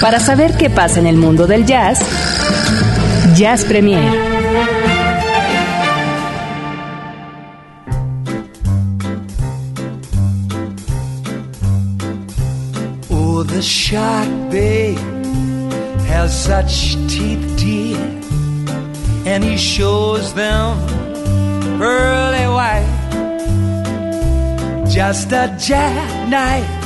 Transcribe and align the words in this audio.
Para 0.00 0.18
saber 0.18 0.56
qué 0.56 0.68
pasa 0.68 1.00
en 1.00 1.06
el 1.06 1.16
mundo 1.16 1.46
del 1.46 1.64
jazz, 1.64 2.00
Jazz 3.34 3.64
Premier. 3.64 4.12
Oh, 13.10 13.42
the 13.42 13.62
shark, 13.62 14.28
babe, 14.50 14.98
has 16.08 16.32
such 16.32 16.96
teeth, 17.06 17.56
dear, 17.56 17.96
and 19.24 19.42
he 19.44 19.56
shows 19.56 20.34
them 20.34 20.76
pearly 21.78 22.46
white. 22.48 22.88
Just 24.88 25.32
a 25.32 25.56
jackknife 25.58 26.81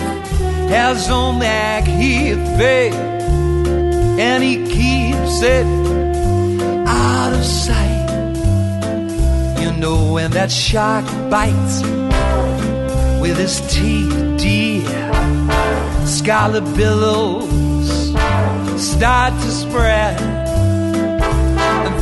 has 0.69 1.09
on 1.11 1.38
that 1.41 1.87
Heath, 1.87 2.45
babe, 2.59 2.93
and 4.19 4.43
he 4.43 4.57
keeps 4.66 5.43
it 5.43 5.66
out 6.87 7.32
of 7.32 7.45
sight. 7.45 8.07
You 9.63 9.73
know 9.73 10.13
when 10.13 10.30
that 10.32 10.51
shark 10.51 11.05
bites 11.30 11.82
with 13.21 13.37
his 13.38 13.60
teeth, 13.73 14.38
dear 14.38 15.07
scarlet 16.07 16.65
billows 16.77 18.10
start 18.80 19.33
to 19.43 19.51
spread. 19.51 20.37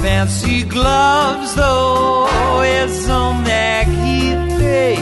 Fancy 0.05 0.63
gloves, 0.65 1.55
though, 1.55 2.61
is 2.63 3.09
on 3.09 3.45
that 3.45 3.87
Heath 3.87 4.59
day. 4.59 4.97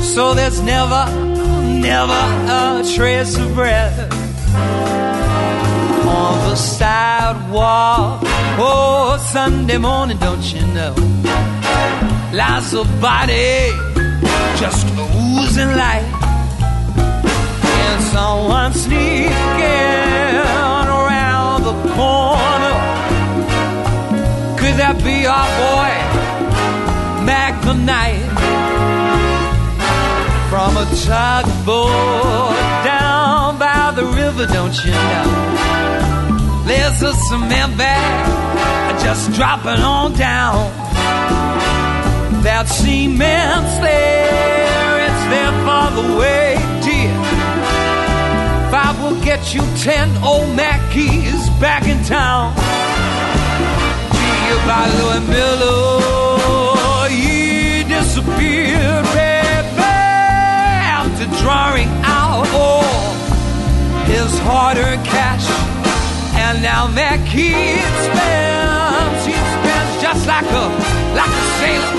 So 0.00 0.32
there's 0.32 0.60
never, 0.62 1.04
never 1.80 2.12
a 2.12 2.84
trace 2.94 3.36
of 3.38 3.54
breath 3.54 3.98
on 6.06 6.50
the 6.50 6.54
sidewalk. 6.54 8.20
Oh, 8.62 9.16
Sunday 9.32 9.78
morning, 9.78 10.18
don't 10.18 10.44
you 10.52 10.60
know? 10.74 10.94
Lies 12.32 12.74
a 12.74 12.84
body 13.00 13.72
just 14.58 14.86
oozing 14.88 15.72
light 15.82 16.04
and 17.64 18.02
someone 18.12 18.72
sneaking 18.74 19.30
around 21.00 21.64
the 21.64 21.76
corner. 21.96 22.76
Could 24.58 24.76
that 24.82 24.96
be 25.02 25.26
our 25.26 25.48
boy, 25.62 27.24
Mac 27.24 27.62
the? 27.64 28.39
Tugboat 31.04 32.56
down 32.84 33.58
by 33.58 33.92
the 33.94 34.04
river, 34.04 34.46
don't 34.46 34.76
you 34.84 34.90
know? 34.90 36.64
There's 36.66 37.02
a 37.02 37.12
cement 37.14 37.78
bag 37.78 39.00
just 39.00 39.32
dropping 39.32 39.82
on 39.82 40.12
down. 40.14 40.70
That 42.42 42.68
cement's 42.68 43.78
there, 43.78 45.00
it's 45.06 45.24
there 45.32 45.54
for 45.64 45.86
the 45.98 46.06
way, 46.18 46.56
dear. 46.84 47.14
Five 48.70 49.02
will 49.02 49.20
get 49.22 49.54
you 49.54 49.62
ten 49.78 50.08
old 50.22 50.48
Mackeys 50.56 51.48
back 51.60 51.86
in 51.86 52.02
town. 52.04 52.54
Gee, 54.12 54.56
by 54.66 54.86
Louis 54.98 55.22
Miller, 55.28 56.20
disappeared, 58.00 59.04
drawing 61.40 61.88
out 62.04 62.46
all 62.52 62.84
his 64.04 64.38
hard-earned 64.40 65.04
cash. 65.04 65.48
And 66.36 66.62
now 66.62 66.86
Mackey 66.86 67.80
spends, 68.04 69.20
he 69.24 69.32
spends 69.32 69.92
just 70.02 70.26
like 70.26 70.44
a, 70.44 70.64
like 71.16 71.32
a 71.32 71.44
sailor. 71.60 71.96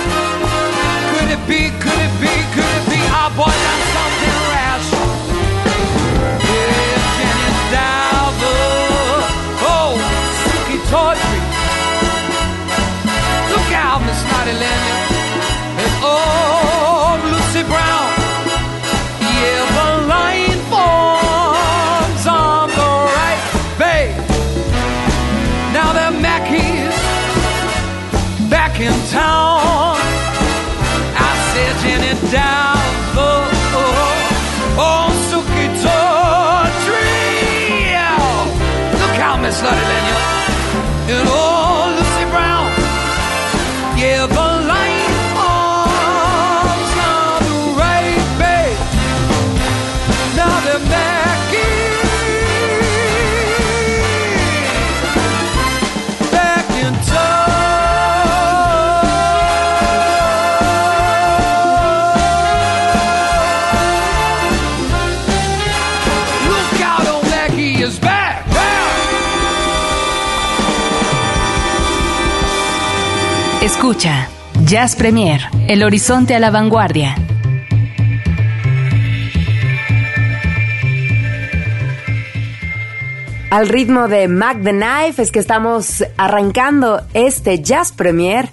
Could 1.12 1.30
it 1.36 1.44
be, 1.50 1.74
could 1.82 2.02
it 2.08 2.16
be, 2.22 2.34
could 2.54 2.74
it 2.80 2.86
be 2.90 3.02
our 3.18 3.32
boy 3.34 3.50
done 3.50 3.84
something 3.98 4.38
rash? 4.54 4.90
Yeah, 6.46 6.98
Jenny 7.18 7.50
Dauber, 7.74 8.62
oh, 9.66 9.98
Suki 10.46 10.78
Tawdry. 10.90 11.42
Look 13.52 13.70
out, 13.74 14.00
Miss 14.06 14.22
Naughty 14.30 14.54
Lanyard. 14.54 15.11
back 28.72 28.80
in 28.80 28.94
town. 29.10 29.96
I 31.16 31.32
said, 31.52 31.74
Jenny 31.82 32.14
Dalvo, 32.32 33.32
oh, 33.74 33.90
oh 34.78 35.08
Suki 35.28 35.68
Trio. 36.86 38.12
Look 39.02 39.16
how 39.18 39.36
Miss 39.38 39.62
Lottie 39.62 39.82
Daniel, 39.82 41.20
you 41.20 41.26
know. 41.26 41.41
Escucha, 73.92 74.30
Jazz 74.64 74.96
Premier, 74.96 75.42
El 75.68 75.84
horizonte 75.84 76.34
a 76.34 76.40
la 76.40 76.50
vanguardia. 76.50 77.14
Al 83.50 83.68
ritmo 83.68 84.08
de 84.08 84.30
Mac 84.30 84.64
the 84.64 84.72
Knife 84.72 85.22
es 85.22 85.30
que 85.30 85.40
estamos 85.40 86.06
arrancando 86.16 87.02
este 87.14 87.62
Jazz 87.62 87.92
Premier. 87.92 88.48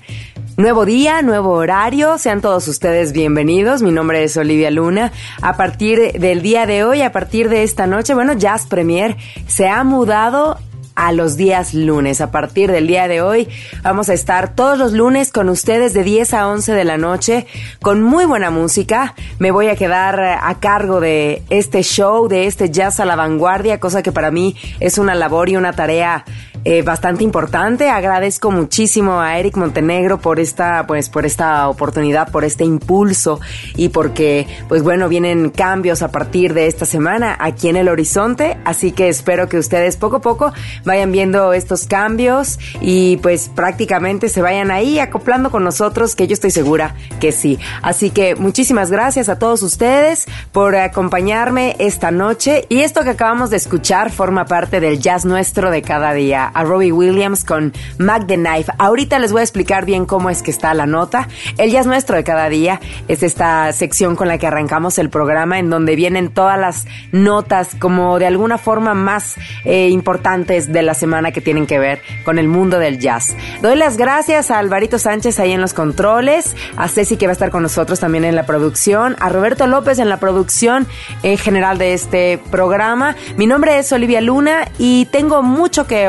Nuevo 0.56 0.84
día, 0.84 1.22
nuevo 1.22 1.52
horario, 1.52 2.18
sean 2.18 2.40
todos 2.40 2.66
ustedes 2.66 3.12
bienvenidos. 3.12 3.80
Mi 3.80 3.92
nombre 3.92 4.24
es 4.24 4.36
Olivia 4.36 4.72
Luna. 4.72 5.12
A 5.40 5.56
partir 5.56 6.14
del 6.18 6.42
día 6.42 6.66
de 6.66 6.82
hoy, 6.82 7.02
a 7.02 7.12
partir 7.12 7.48
de 7.48 7.62
esta 7.62 7.86
noche, 7.86 8.12
bueno, 8.12 8.32
Jazz 8.32 8.66
Premier 8.66 9.16
se 9.46 9.68
ha 9.68 9.84
mudado 9.84 10.58
a 10.98 11.12
los 11.12 11.36
días 11.36 11.74
lunes. 11.74 12.20
A 12.20 12.32
partir 12.32 12.72
del 12.72 12.88
día 12.88 13.06
de 13.06 13.22
hoy 13.22 13.48
vamos 13.82 14.08
a 14.08 14.14
estar 14.14 14.56
todos 14.56 14.76
los 14.76 14.92
lunes 14.92 15.30
con 15.30 15.48
ustedes 15.48 15.94
de 15.94 16.02
10 16.02 16.34
a 16.34 16.48
11 16.48 16.72
de 16.72 16.84
la 16.84 16.98
noche 16.98 17.46
con 17.80 18.02
muy 18.02 18.26
buena 18.26 18.50
música. 18.50 19.14
Me 19.38 19.52
voy 19.52 19.68
a 19.68 19.76
quedar 19.76 20.20
a 20.20 20.54
cargo 20.58 20.98
de 20.98 21.44
este 21.50 21.82
show, 21.84 22.26
de 22.26 22.46
este 22.46 22.70
jazz 22.70 22.98
a 22.98 23.04
la 23.04 23.14
vanguardia, 23.14 23.78
cosa 23.78 24.02
que 24.02 24.10
para 24.10 24.32
mí 24.32 24.56
es 24.80 24.98
una 24.98 25.14
labor 25.14 25.48
y 25.48 25.56
una 25.56 25.72
tarea 25.72 26.24
eh, 26.64 26.82
bastante 26.82 27.24
importante. 27.24 27.90
Agradezco 27.90 28.50
muchísimo 28.50 29.20
a 29.20 29.38
Eric 29.38 29.56
Montenegro 29.56 30.18
por 30.18 30.40
esta, 30.40 30.86
pues, 30.86 31.08
por 31.08 31.26
esta 31.26 31.68
oportunidad, 31.68 32.30
por 32.30 32.44
este 32.44 32.64
impulso 32.64 33.40
y 33.76 33.90
porque, 33.90 34.46
pues 34.68 34.82
bueno, 34.82 35.08
vienen 35.08 35.50
cambios 35.50 36.02
a 36.02 36.10
partir 36.10 36.54
de 36.54 36.66
esta 36.66 36.86
semana 36.86 37.36
aquí 37.38 37.68
en 37.68 37.76
el 37.76 37.88
horizonte. 37.88 38.58
Así 38.64 38.92
que 38.92 39.08
espero 39.08 39.48
que 39.48 39.58
ustedes 39.58 39.96
poco 39.96 40.16
a 40.16 40.20
poco 40.20 40.52
vayan 40.84 41.12
viendo 41.12 41.52
estos 41.52 41.86
cambios 41.86 42.58
y 42.80 43.16
pues 43.18 43.50
prácticamente 43.54 44.28
se 44.28 44.42
vayan 44.42 44.70
ahí 44.70 44.98
acoplando 44.98 45.50
con 45.50 45.64
nosotros, 45.64 46.14
que 46.14 46.26
yo 46.26 46.34
estoy 46.34 46.50
segura 46.50 46.94
que 47.20 47.32
sí. 47.32 47.58
Así 47.82 48.10
que 48.10 48.34
muchísimas 48.34 48.90
gracias 48.90 49.28
a 49.28 49.38
todos 49.38 49.62
ustedes 49.62 50.26
por 50.52 50.76
acompañarme 50.76 51.76
esta 51.78 52.10
noche. 52.10 52.66
Y 52.68 52.80
esto 52.80 53.04
que 53.04 53.10
acabamos 53.10 53.50
de 53.50 53.56
escuchar 53.56 54.10
forma 54.10 54.44
parte 54.44 54.80
del 54.80 54.98
jazz 54.98 55.24
nuestro 55.24 55.70
de 55.70 55.82
cada 55.82 56.12
día. 56.12 56.50
A 56.58 56.64
Robbie 56.64 56.90
Williams 56.90 57.44
con 57.44 57.72
Mac 57.98 58.26
the 58.26 58.34
Knife. 58.34 58.72
Ahorita 58.78 59.20
les 59.20 59.30
voy 59.30 59.40
a 59.40 59.44
explicar 59.44 59.84
bien 59.84 60.06
cómo 60.06 60.28
es 60.28 60.42
que 60.42 60.50
está 60.50 60.74
la 60.74 60.86
nota. 60.86 61.28
El 61.56 61.70
jazz 61.70 61.86
nuestro 61.86 62.16
de 62.16 62.24
cada 62.24 62.48
día 62.48 62.80
es 63.06 63.22
esta 63.22 63.72
sección 63.72 64.16
con 64.16 64.26
la 64.26 64.38
que 64.38 64.48
arrancamos 64.48 64.98
el 64.98 65.08
programa 65.08 65.60
en 65.60 65.70
donde 65.70 65.94
vienen 65.94 66.30
todas 66.30 66.58
las 66.58 66.86
notas 67.12 67.76
como 67.78 68.18
de 68.18 68.26
alguna 68.26 68.58
forma 68.58 68.94
más 68.94 69.36
eh, 69.64 69.88
importantes 69.90 70.72
de 70.72 70.82
la 70.82 70.94
semana 70.94 71.30
que 71.30 71.40
tienen 71.40 71.68
que 71.68 71.78
ver 71.78 72.00
con 72.24 72.40
el 72.40 72.48
mundo 72.48 72.80
del 72.80 72.98
jazz. 72.98 73.36
Doy 73.62 73.76
las 73.76 73.96
gracias 73.96 74.50
a 74.50 74.58
Alvarito 74.58 74.98
Sánchez 74.98 75.38
ahí 75.38 75.52
en 75.52 75.60
los 75.60 75.74
controles, 75.74 76.56
a 76.76 76.88
Ceci 76.88 77.16
que 77.16 77.26
va 77.26 77.30
a 77.30 77.34
estar 77.34 77.50
con 77.50 77.62
nosotros 77.62 78.00
también 78.00 78.24
en 78.24 78.34
la 78.34 78.46
producción, 78.46 79.14
a 79.20 79.28
Roberto 79.28 79.68
López 79.68 80.00
en 80.00 80.08
la 80.08 80.18
producción 80.18 80.88
en 81.22 81.38
general 81.38 81.78
de 81.78 81.92
este 81.92 82.40
programa. 82.50 83.14
Mi 83.36 83.46
nombre 83.46 83.78
es 83.78 83.92
Olivia 83.92 84.20
Luna 84.20 84.68
y 84.78 85.06
tengo 85.06 85.42
mucho 85.42 85.86
que 85.86 86.08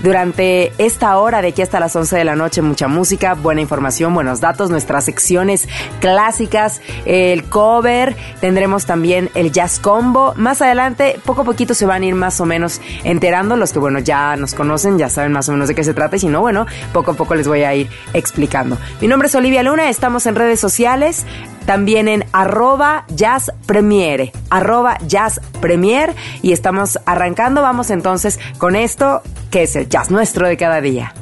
durante 0.00 0.72
esta 0.78 1.16
hora 1.18 1.42
de 1.42 1.48
aquí 1.48 1.62
hasta 1.62 1.80
las 1.80 1.94
11 1.94 2.16
de 2.16 2.24
la 2.24 2.36
noche. 2.36 2.62
Mucha 2.62 2.88
música, 2.88 3.34
buena 3.34 3.60
información, 3.60 4.14
buenos 4.14 4.40
datos, 4.40 4.70
nuestras 4.70 5.04
secciones 5.04 5.68
clásicas, 6.00 6.80
el 7.04 7.44
cover, 7.44 8.16
tendremos 8.40 8.86
también 8.86 9.30
el 9.34 9.52
jazz 9.52 9.78
combo. 9.78 10.34
Más 10.36 10.62
adelante, 10.62 11.20
poco 11.24 11.42
a 11.42 11.44
poquito 11.44 11.74
se 11.74 11.86
van 11.86 12.02
a 12.02 12.06
ir 12.06 12.14
más 12.14 12.40
o 12.40 12.46
menos 12.46 12.80
enterando. 13.04 13.56
Los 13.56 13.72
que, 13.72 13.78
bueno, 13.78 13.98
ya 13.98 14.36
nos 14.36 14.54
conocen, 14.54 14.98
ya 14.98 15.08
saben 15.08 15.32
más 15.32 15.48
o 15.48 15.52
menos 15.52 15.68
de 15.68 15.74
qué 15.74 15.84
se 15.84 15.94
trata. 15.94 16.16
Y 16.16 16.20
si 16.20 16.28
no, 16.28 16.40
bueno, 16.40 16.66
poco 16.92 17.12
a 17.12 17.14
poco 17.14 17.34
les 17.34 17.48
voy 17.48 17.62
a 17.62 17.74
ir 17.74 17.88
explicando. 18.12 18.78
Mi 19.00 19.08
nombre 19.08 19.28
es 19.28 19.34
Olivia 19.34 19.62
Luna, 19.62 19.88
estamos 19.88 20.26
en 20.26 20.34
redes 20.34 20.60
sociales 20.60 21.24
también 21.66 22.08
en 22.08 22.24
arroba 22.32 23.04
jazz 23.08 23.52
premiere, 23.66 24.32
arroba 24.48 24.98
jazz 25.06 25.40
premier 25.60 26.14
y 26.40 26.52
estamos 26.52 26.98
arrancando, 27.04 27.60
vamos 27.60 27.90
entonces 27.90 28.38
con 28.58 28.76
esto 28.76 29.22
que 29.50 29.64
es 29.64 29.76
el 29.76 29.88
jazz 29.88 30.10
nuestro 30.10 30.46
de 30.46 30.56
cada 30.56 30.80
día. 30.80 31.12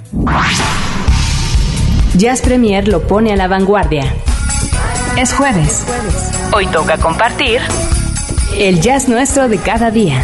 Jazz 2.17 2.43
Premier 2.43 2.87
lo 2.87 3.07
pone 3.09 3.33
a 3.33 3.37
la 3.37 3.49
vanguardia. 3.49 4.05
Es 5.17 5.33
jueves. 5.33 5.85
Hoy 6.53 6.67
toca 6.69 6.97
compartir 6.99 7.61
el 8.57 8.81
jazz 8.81 9.09
nuestro 9.09 9.49
de 9.49 9.59
cada 9.59 9.91
día. 9.91 10.23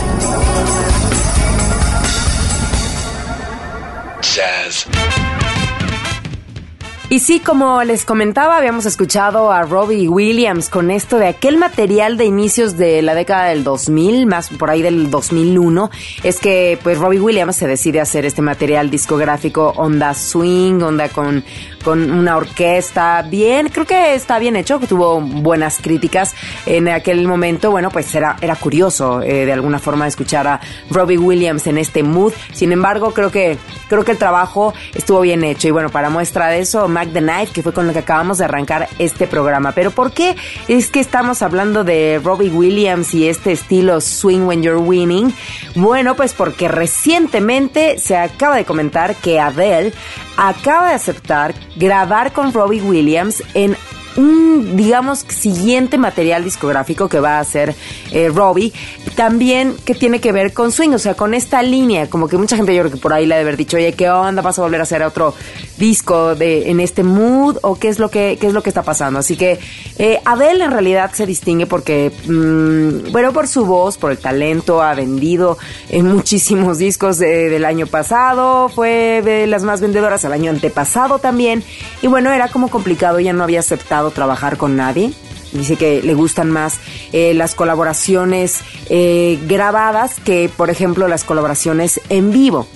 Y 7.12 7.18
sí, 7.18 7.40
como 7.40 7.82
les 7.82 8.04
comentaba, 8.04 8.56
habíamos 8.56 8.86
escuchado 8.86 9.50
a 9.50 9.64
Robbie 9.64 10.06
Williams 10.08 10.68
con 10.68 10.92
esto 10.92 11.18
de 11.18 11.26
aquel 11.26 11.56
material 11.56 12.16
de 12.16 12.24
inicios 12.24 12.76
de 12.76 13.02
la 13.02 13.16
década 13.16 13.46
del 13.46 13.64
2000, 13.64 14.26
más 14.26 14.48
por 14.50 14.70
ahí 14.70 14.80
del 14.80 15.10
2001, 15.10 15.90
es 16.22 16.38
que 16.38 16.78
pues 16.84 16.98
Robbie 16.98 17.18
Williams 17.18 17.56
se 17.56 17.66
decide 17.66 18.00
hacer 18.00 18.26
este 18.26 18.42
material 18.42 18.90
discográfico 18.90 19.72
onda 19.74 20.14
swing, 20.14 20.82
onda 20.82 21.08
con 21.08 21.42
con 21.82 22.10
una 22.10 22.36
orquesta 22.36 23.22
bien, 23.22 23.68
creo 23.68 23.86
que 23.86 24.14
está 24.14 24.38
bien 24.38 24.56
hecho, 24.56 24.78
tuvo 24.80 25.20
buenas 25.20 25.78
críticas 25.78 26.34
en 26.66 26.88
aquel 26.88 27.26
momento. 27.26 27.70
Bueno, 27.70 27.90
pues 27.90 28.14
era, 28.14 28.36
era 28.40 28.56
curioso 28.56 29.22
eh, 29.22 29.46
de 29.46 29.52
alguna 29.52 29.78
forma 29.78 30.06
escuchar 30.06 30.46
a 30.46 30.60
Robbie 30.90 31.18
Williams 31.18 31.66
en 31.66 31.78
este 31.78 32.02
mood. 32.02 32.32
Sin 32.52 32.72
embargo, 32.72 33.12
creo 33.12 33.30
que, 33.30 33.56
creo 33.88 34.04
que 34.04 34.12
el 34.12 34.18
trabajo 34.18 34.74
estuvo 34.94 35.20
bien 35.20 35.44
hecho. 35.44 35.68
Y 35.68 35.70
bueno, 35.70 35.90
para 35.90 36.10
muestra 36.10 36.48
de 36.48 36.60
eso, 36.60 36.88
Mac 36.88 37.10
the 37.12 37.20
Knife, 37.20 37.52
que 37.52 37.62
fue 37.62 37.72
con 37.72 37.86
lo 37.86 37.92
que 37.92 38.00
acabamos 38.00 38.38
de 38.38 38.44
arrancar 38.44 38.88
este 38.98 39.26
programa. 39.26 39.72
Pero 39.72 39.90
¿por 39.90 40.12
qué 40.12 40.36
es 40.68 40.90
que 40.90 41.00
estamos 41.00 41.42
hablando 41.42 41.84
de 41.84 42.20
Robbie 42.22 42.50
Williams 42.50 43.14
y 43.14 43.28
este 43.28 43.52
estilo 43.52 44.00
swing 44.00 44.42
when 44.42 44.62
you're 44.62 44.80
winning? 44.80 45.32
Bueno, 45.74 46.14
pues 46.16 46.34
porque 46.34 46.68
recientemente 46.68 47.98
se 47.98 48.16
acaba 48.16 48.56
de 48.56 48.64
comentar 48.64 49.14
que 49.16 49.40
Adele 49.40 49.92
acaba 50.36 50.88
de 50.88 50.94
aceptar 50.94 51.54
grabar 51.76 52.32
con 52.32 52.52
Robbie 52.52 52.82
Williams 52.82 53.42
en 53.54 53.76
un, 54.16 54.76
digamos, 54.76 55.24
siguiente 55.28 55.98
material 55.98 56.44
discográfico 56.44 57.08
que 57.08 57.20
va 57.20 57.38
a 57.38 57.40
hacer 57.40 57.74
eh, 58.12 58.28
Robbie, 58.28 58.72
también 59.14 59.76
que 59.84 59.94
tiene 59.94 60.20
que 60.20 60.32
ver 60.32 60.52
con 60.52 60.72
swing, 60.72 60.90
o 60.90 60.98
sea, 60.98 61.14
con 61.14 61.34
esta 61.34 61.62
línea, 61.62 62.08
como 62.08 62.28
que 62.28 62.36
mucha 62.36 62.56
gente 62.56 62.74
yo 62.74 62.82
creo 62.82 62.92
que 62.92 62.98
por 62.98 63.12
ahí 63.12 63.26
le 63.26 63.34
ha 63.34 63.40
haber 63.40 63.56
dicho, 63.56 63.76
oye, 63.76 63.92
¿qué 63.92 64.10
onda? 64.10 64.42
¿Vas 64.42 64.58
a 64.58 64.62
volver 64.62 64.80
a 64.80 64.82
hacer 64.84 65.02
otro 65.02 65.34
disco 65.78 66.34
de, 66.34 66.70
en 66.70 66.80
este 66.80 67.02
mood? 67.02 67.58
¿O 67.62 67.78
qué 67.78 67.88
es 67.88 67.98
lo 67.98 68.10
que, 68.10 68.36
qué 68.40 68.46
es 68.46 68.52
lo 68.52 68.62
que 68.62 68.70
está 68.70 68.82
pasando? 68.82 69.18
Así 69.18 69.36
que 69.36 69.58
eh, 69.98 70.20
Adele 70.24 70.64
en 70.64 70.70
realidad 70.70 71.12
se 71.12 71.26
distingue 71.26 71.66
porque, 71.66 72.12
mm, 72.26 73.12
bueno, 73.12 73.32
por 73.32 73.48
su 73.48 73.64
voz, 73.64 73.98
por 73.98 74.10
el 74.10 74.18
talento, 74.18 74.82
ha 74.82 74.94
vendido 74.94 75.58
en 75.88 76.06
muchísimos 76.06 76.78
discos 76.78 77.18
del 77.18 77.64
año 77.64 77.86
pasado, 77.86 78.68
fue 78.68 79.22
de 79.24 79.46
las 79.46 79.62
más 79.62 79.80
vendedoras 79.80 80.24
el 80.24 80.32
año 80.32 80.50
antepasado 80.50 81.18
también, 81.18 81.62
y 82.02 82.06
bueno, 82.06 82.32
era 82.32 82.48
como 82.48 82.68
complicado, 82.68 83.20
ya 83.20 83.32
no 83.32 83.42
había 83.42 83.60
aceptado 83.60 84.09
trabajar 84.10 84.56
con 84.56 84.76
nadie. 84.76 85.12
Dice 85.52 85.76
que 85.76 86.02
le 86.02 86.14
gustan 86.14 86.50
más 86.50 86.78
eh, 87.12 87.34
las 87.34 87.54
colaboraciones 87.54 88.60
eh, 88.88 89.38
grabadas 89.46 90.20
que, 90.24 90.50
por 90.56 90.70
ejemplo, 90.70 91.08
las 91.08 91.24
colaboraciones 91.24 92.00
en 92.08 92.30
vivo. 92.30 92.66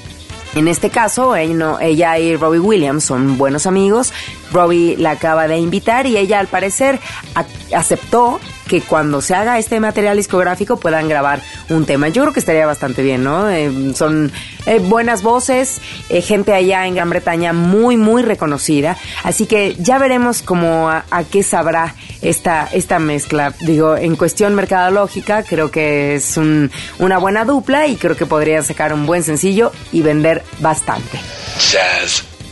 En 0.54 0.68
este 0.68 0.90
caso, 0.90 1.34
ella 1.34 2.18
y 2.18 2.36
Robbie 2.36 2.60
Williams 2.60 3.04
son 3.04 3.36
buenos 3.36 3.66
amigos. 3.66 4.12
Robbie 4.52 4.96
la 4.96 5.12
acaba 5.12 5.48
de 5.48 5.58
invitar 5.58 6.06
y 6.06 6.16
ella 6.16 6.38
al 6.38 6.46
parecer 6.46 7.00
aceptó 7.74 8.38
que 8.66 8.80
cuando 8.80 9.20
se 9.20 9.34
haga 9.34 9.58
este 9.58 9.80
material 9.80 10.16
discográfico 10.16 10.78
puedan 10.78 11.08
grabar 11.08 11.40
un 11.68 11.86
tema. 11.86 12.08
Yo 12.08 12.22
creo 12.22 12.32
que 12.32 12.40
estaría 12.40 12.66
bastante 12.66 13.02
bien, 13.02 13.24
¿no? 13.24 13.50
Eh, 13.50 13.92
son 13.94 14.32
eh, 14.66 14.78
buenas 14.78 15.22
voces, 15.22 15.80
eh, 16.08 16.22
gente 16.22 16.52
allá 16.52 16.86
en 16.86 16.94
Gran 16.94 17.10
Bretaña 17.10 17.52
muy, 17.52 17.96
muy 17.96 18.22
reconocida. 18.22 18.96
Así 19.22 19.46
que 19.46 19.76
ya 19.78 19.98
veremos 19.98 20.42
cómo 20.42 20.88
a, 20.88 21.04
qué 21.30 21.42
sabrá 21.42 21.94
esta, 22.22 22.68
esta 22.72 22.98
mezcla. 22.98 23.54
Digo, 23.60 23.96
en 23.96 24.16
cuestión 24.16 24.54
mercadológica, 24.54 25.42
creo 25.42 25.70
que 25.70 26.16
es 26.16 26.36
una 26.36 27.18
buena 27.18 27.44
dupla 27.44 27.86
y 27.86 27.96
creo 27.96 28.16
que 28.16 28.26
podría 28.26 28.62
sacar 28.62 28.92
un 28.92 29.06
buen 29.06 29.22
sencillo 29.22 29.72
y 29.92 30.02
vender 30.02 30.42
bastante. 30.60 31.20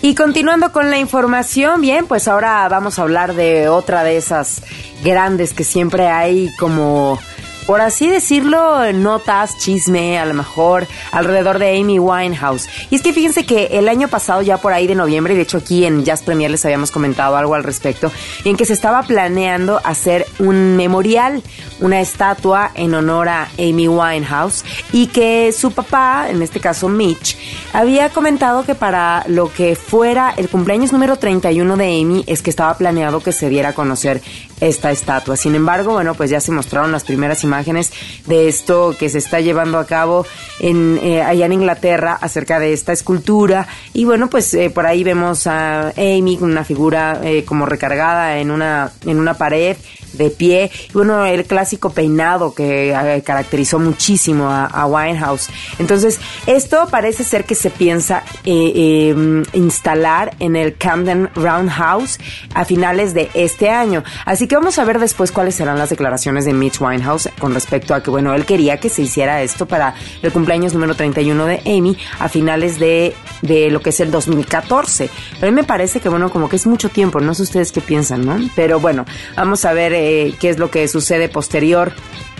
Y 0.05 0.17
continuando 0.17 0.73
con 0.73 0.91
la 0.91 0.99
información, 0.99 1.81
bien, 1.81 2.07
pues 2.07 2.27
ahora 2.27 2.69
vamos 2.69 2.99
a 2.99 3.03
hablar 3.03 3.35
de 3.35 3.69
otra 3.69 4.03
de 4.03 4.17
esas 4.17 4.61
grandes 5.05 5.55
que 5.55 5.63
siempre 5.63 6.09
hay 6.09 6.51
como 6.59 7.21
por 7.67 7.81
así 7.81 8.09
decirlo, 8.09 8.93
notas, 8.93 9.59
chisme, 9.59 10.19
a 10.19 10.27
lo 10.27 10.35
mejor, 10.35 10.87
alrededor 11.11 11.59
de 11.59 11.79
Amy 11.79 11.99
Winehouse. 11.99 12.69
Y 12.91 12.97
es 12.97 13.03
que 13.03 13.13
fíjense 13.13 13.47
que 13.47 13.67
el 13.73 13.89
año 13.89 14.09
pasado, 14.09 14.43
ya 14.43 14.59
por 14.59 14.73
ahí 14.73 14.87
de 14.87 14.95
noviembre, 14.95 15.35
de 15.35 15.43
hecho 15.43 15.59
aquí 15.59 15.85
en 15.85 16.05
Jazz 16.05 16.23
Premier 16.23 16.51
les 16.51 16.65
habíamos 16.65 16.91
comentado 16.91 17.37
algo 17.37 17.55
al 17.55 17.65
respecto, 17.65 18.11
en 18.45 18.57
que 18.57 18.65
se 18.65 18.73
estaba 18.73 19.03
planeando 19.03 19.81
hacer 19.85 20.27
un 20.39 20.77
memorial, 20.77 21.43
una 21.81 22.01
estatua 22.01 22.73
en 22.75 22.95
honor 22.95 23.29
a 23.29 23.49
Amy 23.59 23.89
Winehouse, 23.89 24.65
y 24.93 25.07
que 25.09 25.53
su 25.53 25.73
papá, 25.73 26.27
en 26.31 26.43
este 26.43 26.61
caso 26.61 26.89
Mitch, 26.89 27.37
había 27.73 28.09
comentado 28.11 28.65
que 28.65 28.75
para 28.75 29.25
lo 29.29 29.53
que 29.53 29.77
fuera 29.77 30.35
el 30.37 30.49
cumpleaños 30.49 30.93
número 30.93 31.17
31 31.17 31.77
de 31.77 32.01
Amy, 32.01 32.25
es 32.27 32.43
que 32.43 32.51
estaba 32.51 32.77
planeado 32.77 33.21
que 33.21 33.33
se 33.33 33.49
diera 33.49 33.71
a 33.71 33.75
conocer 33.75 34.21
esta 34.63 34.93
estatua. 34.93 35.37
Sin 35.37 35.57
embargo, 35.57 35.93
bueno, 35.93 36.15
pues 36.15 36.31
ya 36.31 36.41
se 36.41 36.53
mostraron 36.53 36.93
las 36.93 37.03
primeras 37.03 37.43
imágenes 37.43 37.93
de 38.27 38.47
esto 38.47 38.95
que 38.97 39.09
se 39.09 39.19
está 39.19 39.41
llevando 39.41 39.79
a 39.79 39.87
cabo 39.87 40.25
en, 40.61 41.01
eh, 41.03 41.21
allá 41.21 41.47
en 41.47 41.53
Inglaterra 41.53 42.17
acerca 42.21 42.61
de 42.61 42.73
esta 42.73 42.93
escultura. 42.93 43.67
Y 43.93 44.05
bueno, 44.05 44.31
pues 44.31 44.55
eh, 44.55 44.71
por 44.71 44.87
ahí 44.87 45.03
vemos 45.03 45.49
a 45.49 45.89
Amy 45.91 46.37
con 46.39 46.53
una 46.53 46.65
figura 46.65 47.21
eh, 47.25 47.45
como 47.45 47.67
recargada 47.67 48.39
en 48.39 48.53
una, 48.53 48.93
en 49.05 49.19
una 49.19 49.35
pared 49.35 49.77
de 50.13 50.31
pie. 50.31 50.71
Bueno, 50.93 51.25
el 51.25 51.45
clásico 51.45 51.91
peinado 51.91 52.55
que 52.55 53.23
caracterizó 53.25 53.79
muchísimo 53.79 54.49
a, 54.49 54.87
Winehouse. 54.87 55.49
Entonces, 55.79 56.21
esto 56.47 56.87
parece 56.91 57.25
ser 57.25 57.45
que 57.45 57.55
se 57.55 57.71
piensa 57.71 58.23
instalar 58.45 60.37
en 60.39 60.55
el 60.55 60.77
Camden 60.77 61.31
Roundhouse 61.35 62.19
a 62.55 62.65
finales 62.67 63.15
de 63.15 63.31
este 63.33 63.71
año. 63.71 64.05
Así 64.27 64.47
que 64.47 64.52
vamos 64.55 64.79
a 64.79 64.85
ver 64.85 64.99
después 64.99 65.33
cuáles 65.33 65.55
serán 65.55 65.79
las 65.79 65.91
declaraciones 65.91 66.45
de 66.45 66.53
Mitch 66.53 66.81
Winehouse 66.81 67.29
con 67.39 67.55
respecto 67.55 67.95
a 67.95 68.03
que, 68.03 68.11
bueno, 68.11 68.35
él 68.35 68.45
quería 68.45 68.79
que 68.79 68.89
se 68.89 69.03
hiciera 69.03 69.43
esto 69.43 69.67
para 69.67 69.95
el 70.23 70.33
cumpleaños 70.33 70.75
número 70.75 70.95
31 70.95 71.47
de 71.47 71.61
Amy 71.67 71.97
a 72.19 72.29
finales 72.29 72.79
de, 72.79 73.15
de 73.43 73.71
lo 73.71 73.81
que 73.81 73.91
es 73.91 74.01
el 74.01 74.11
2014. 74.11 75.11
Pero 75.35 75.47
a 75.47 75.51
mí 75.51 75.55
me 75.55 75.65
parece 75.65 76.01
que, 76.01 76.09
bueno, 76.09 76.31
como 76.31 76.49
que 76.49 76.57
es 76.57 76.67
mucho 76.67 76.89
tiempo, 76.89 77.21
no 77.21 77.35
sé 77.35 77.43
ustedes 77.43 77.73
qué 77.73 77.81
piensan, 77.81 78.27
¿no? 78.27 78.37
Pero 78.55 78.81
bueno, 78.81 79.05
vamos 79.37 79.65
a 79.65 79.73
ver 79.73 79.93
eh, 79.95 80.35
qué 80.41 80.51
es 80.51 80.59
lo 80.59 80.71
que 80.71 80.89
sucede 80.89 81.29
posterior 81.29 81.93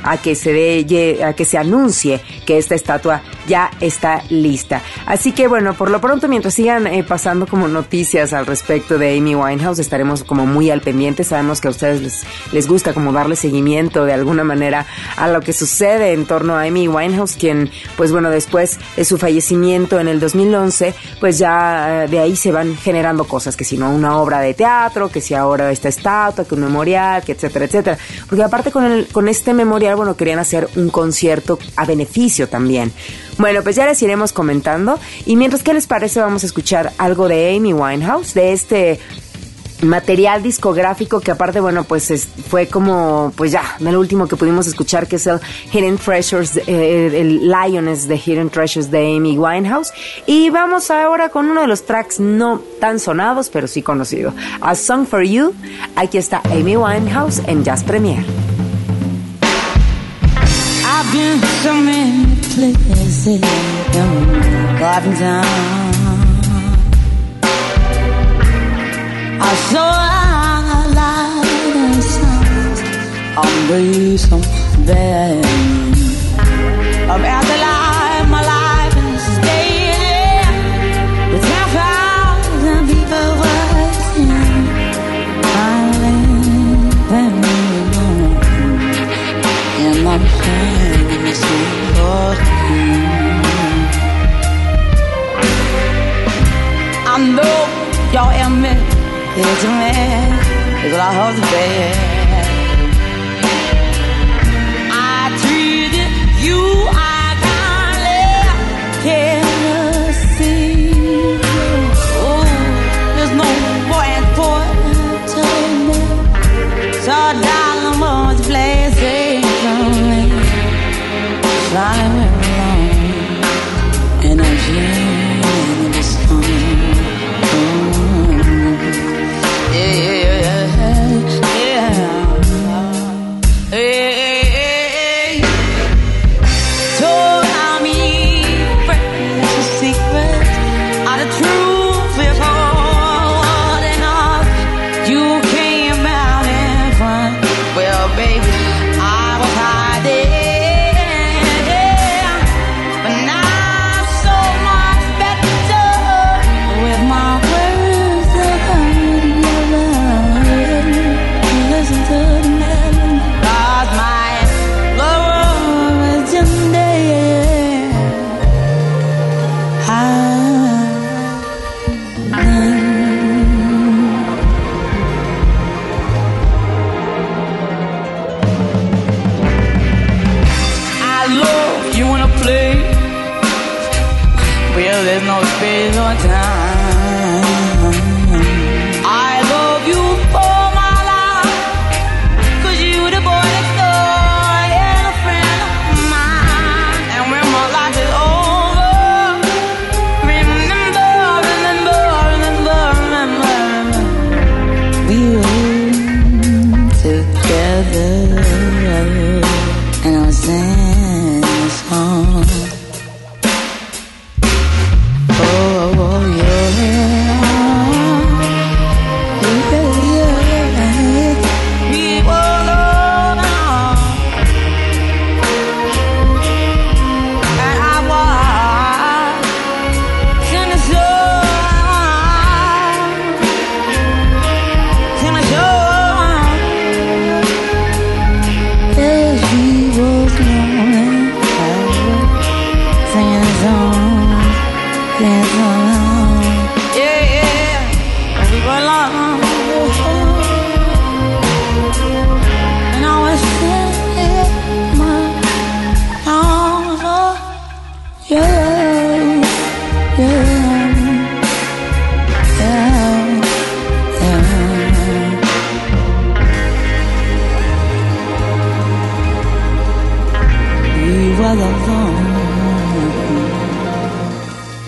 a 0.03 0.19
que 0.19 0.35
se 0.35 0.53
dé, 0.53 1.25
a 1.25 1.33
que 1.35 1.45
se 1.45 1.59
anuncie 1.59 2.21
que 2.47 2.59
esta 2.59 2.75
estatua 2.75 3.23
ya 3.47 3.71
está 3.81 4.23
lista. 4.29 4.83
Así 5.07 5.33
que 5.33 5.49
bueno, 5.49 5.75
por 5.75 5.91
lo 5.91 6.01
pronto 6.01 6.29
mientras 6.29 6.55
sigan 6.55 6.87
eh, 6.87 7.05
pasando 7.05 7.47
como 7.47 7.69
noticias 7.69 8.33
al 8.33 8.47
respecto 8.47 8.99
de 8.99 9.17
Amy 9.19 9.35
Winehouse, 9.35 9.79
estaremos 9.79 10.25
como 10.25 10.47
muy 10.47 10.71
al 10.71 10.81
pendiente. 10.81 11.25
Sabemos 11.25 11.61
que 11.61 11.69
a 11.69 11.71
ustedes 11.71 12.01
les, 12.03 12.23
les 12.53 12.69
gusta 12.69 12.93
como 12.93 13.13
darle 13.13 13.37
seguimiento 13.37 14.05
de 14.05 14.13
alguna 14.13 14.45
manera 14.45 14.87
a 15.17 15.29
lo 15.29 15.41
que 15.41 15.53
sucede 15.53 16.13
en 16.13 16.27
torno 16.27 16.57
a 16.57 16.63
Amy 16.63 16.89
Winehouse, 16.89 17.37
quien 17.37 17.71
pues 17.97 18.13
bueno, 18.13 18.31
después 18.31 18.79
de 18.97 19.05
su 19.05 19.19
fallecimiento 19.19 20.01
en 20.01 20.09
el 20.09 20.21
2011, 20.21 20.95
pues 21.21 21.39
ya 21.39 22.05
eh, 22.05 22.09
de 22.09 22.19
ahí 22.19 22.37
se 22.37 22.53
van 22.53 22.77
generando 22.77 23.25
cosas, 23.25 23.57
que 23.57 23.65
si 23.65 23.77
no 23.77 23.91
una 23.91 24.19
obra 24.19 24.41
de 24.41 24.55
teatro, 24.55 25.09
que 25.09 25.21
si 25.21 25.35
ahora 25.35 25.71
esta 25.71 25.89
estatua, 25.89 26.45
que 26.45 26.55
un 26.55 26.63
memorial, 26.63 27.23
que 27.23 27.33
etcétera, 27.33 27.65
etcétera. 27.65 27.99
Porque 28.29 28.43
aparte 28.43 28.71
con, 28.71 28.85
el, 28.85 29.07
con 29.09 29.29
este 29.29 29.55
memorial 29.55 29.92
bueno, 29.97 30.17
querían 30.17 30.39
hacer 30.39 30.69
un 30.77 30.91
concierto 30.91 31.59
a 31.77 31.85
beneficio 31.85 32.49
también. 32.49 32.93
Bueno, 33.39 33.63
pues 33.63 33.77
ya 33.77 33.87
les 33.87 34.03
iremos 34.03 34.33
comentando. 34.33 34.99
Y 35.27 35.37
mientras, 35.37 35.63
¿qué 35.63 35.75
les 35.75 35.87
parece? 35.87 36.21
Vamos 36.21 36.43
a 36.43 36.47
escuchar 36.47 36.93
algo 36.99 37.29
de 37.29 37.57
Amy 37.57 37.73
Winehouse, 37.73 38.35
de 38.35 38.53
este 38.53 39.01
material 39.83 40.43
discográfico 40.43 41.21
que 41.21 41.31
aparte, 41.31 41.61
bueno, 41.61 41.85
pues 41.85 42.29
fue 42.49 42.69
como, 42.69 43.33
pues 43.37 43.53
ya, 43.53 43.77
el 43.81 43.97
último 43.97 44.29
que 44.29 44.37
pudimos 44.37 44.67
escuchar, 44.67 45.07
que 45.07 45.17
es 45.17 45.27
el 45.27 45.41
Hidden 45.73 45.99
Treasures, 45.99 46.57
eh, 46.67 47.21
el 47.21 47.49
Lioness 47.49 48.09
de 48.09 48.17
Hidden 48.17 48.51
Treasures 48.51 48.91
de 48.91 49.17
Amy 49.17 49.37
Winehouse. 49.37 49.93
Y 50.27 50.51
vamos 50.51 50.91
ahora 50.91 51.29
con 51.29 51.51
uno 51.51 51.63
de 51.63 51.67
los 51.67 51.85
tracks 51.85 52.21
no 52.21 52.61
tan 52.81 52.99
sonados, 52.99 53.51
pero 53.51 53.67
sí 53.67 53.83
conocido. 53.83 54.33
A 54.61 54.75
Song 54.75 55.07
for 55.07 55.23
You. 55.23 55.53
Aquí 55.97 56.19
está 56.19 56.41
Amy 56.51 56.77
Winehouse 56.77 57.43
en 57.47 57.65
Jazz 57.65 57.83
Premier. 57.83 58.25
I've 61.05 61.13
been 61.13 61.41
so 61.65 61.75
many 61.75 62.37
places 62.55 63.27
Garden 64.79 65.15
Town. 65.15 65.45
I 69.41 69.53
saw 69.71 69.91
a 70.77 70.83
lot 71.01 71.45
of 71.75 72.05
signs 72.15 72.79
on 73.37 73.67
the 73.67 74.17
some 74.17 74.43
bed 74.87 75.45
of. 77.11 77.82
Is 99.39 99.65
a 99.65 99.69
man, 99.69 100.85
is 100.85 100.93
what 100.93 101.01
I 101.01 101.15
heard 101.15 101.35
today. 101.37 102.12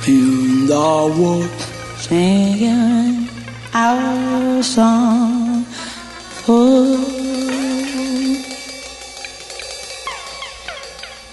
In 0.06 0.66
the 0.66 1.14
woods 1.18 1.64
singing 1.96 3.28
our 3.72 4.62
song. 4.62 5.64
Oh, 6.46 7.00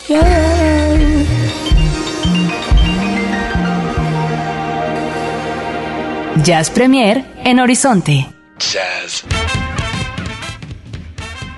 yeah. 0.08 0.82
Jazz 6.44 6.70
Premier 6.70 7.24
en 7.44 7.60
Horizonte. 7.60 8.34
Jazz. 8.58 9.41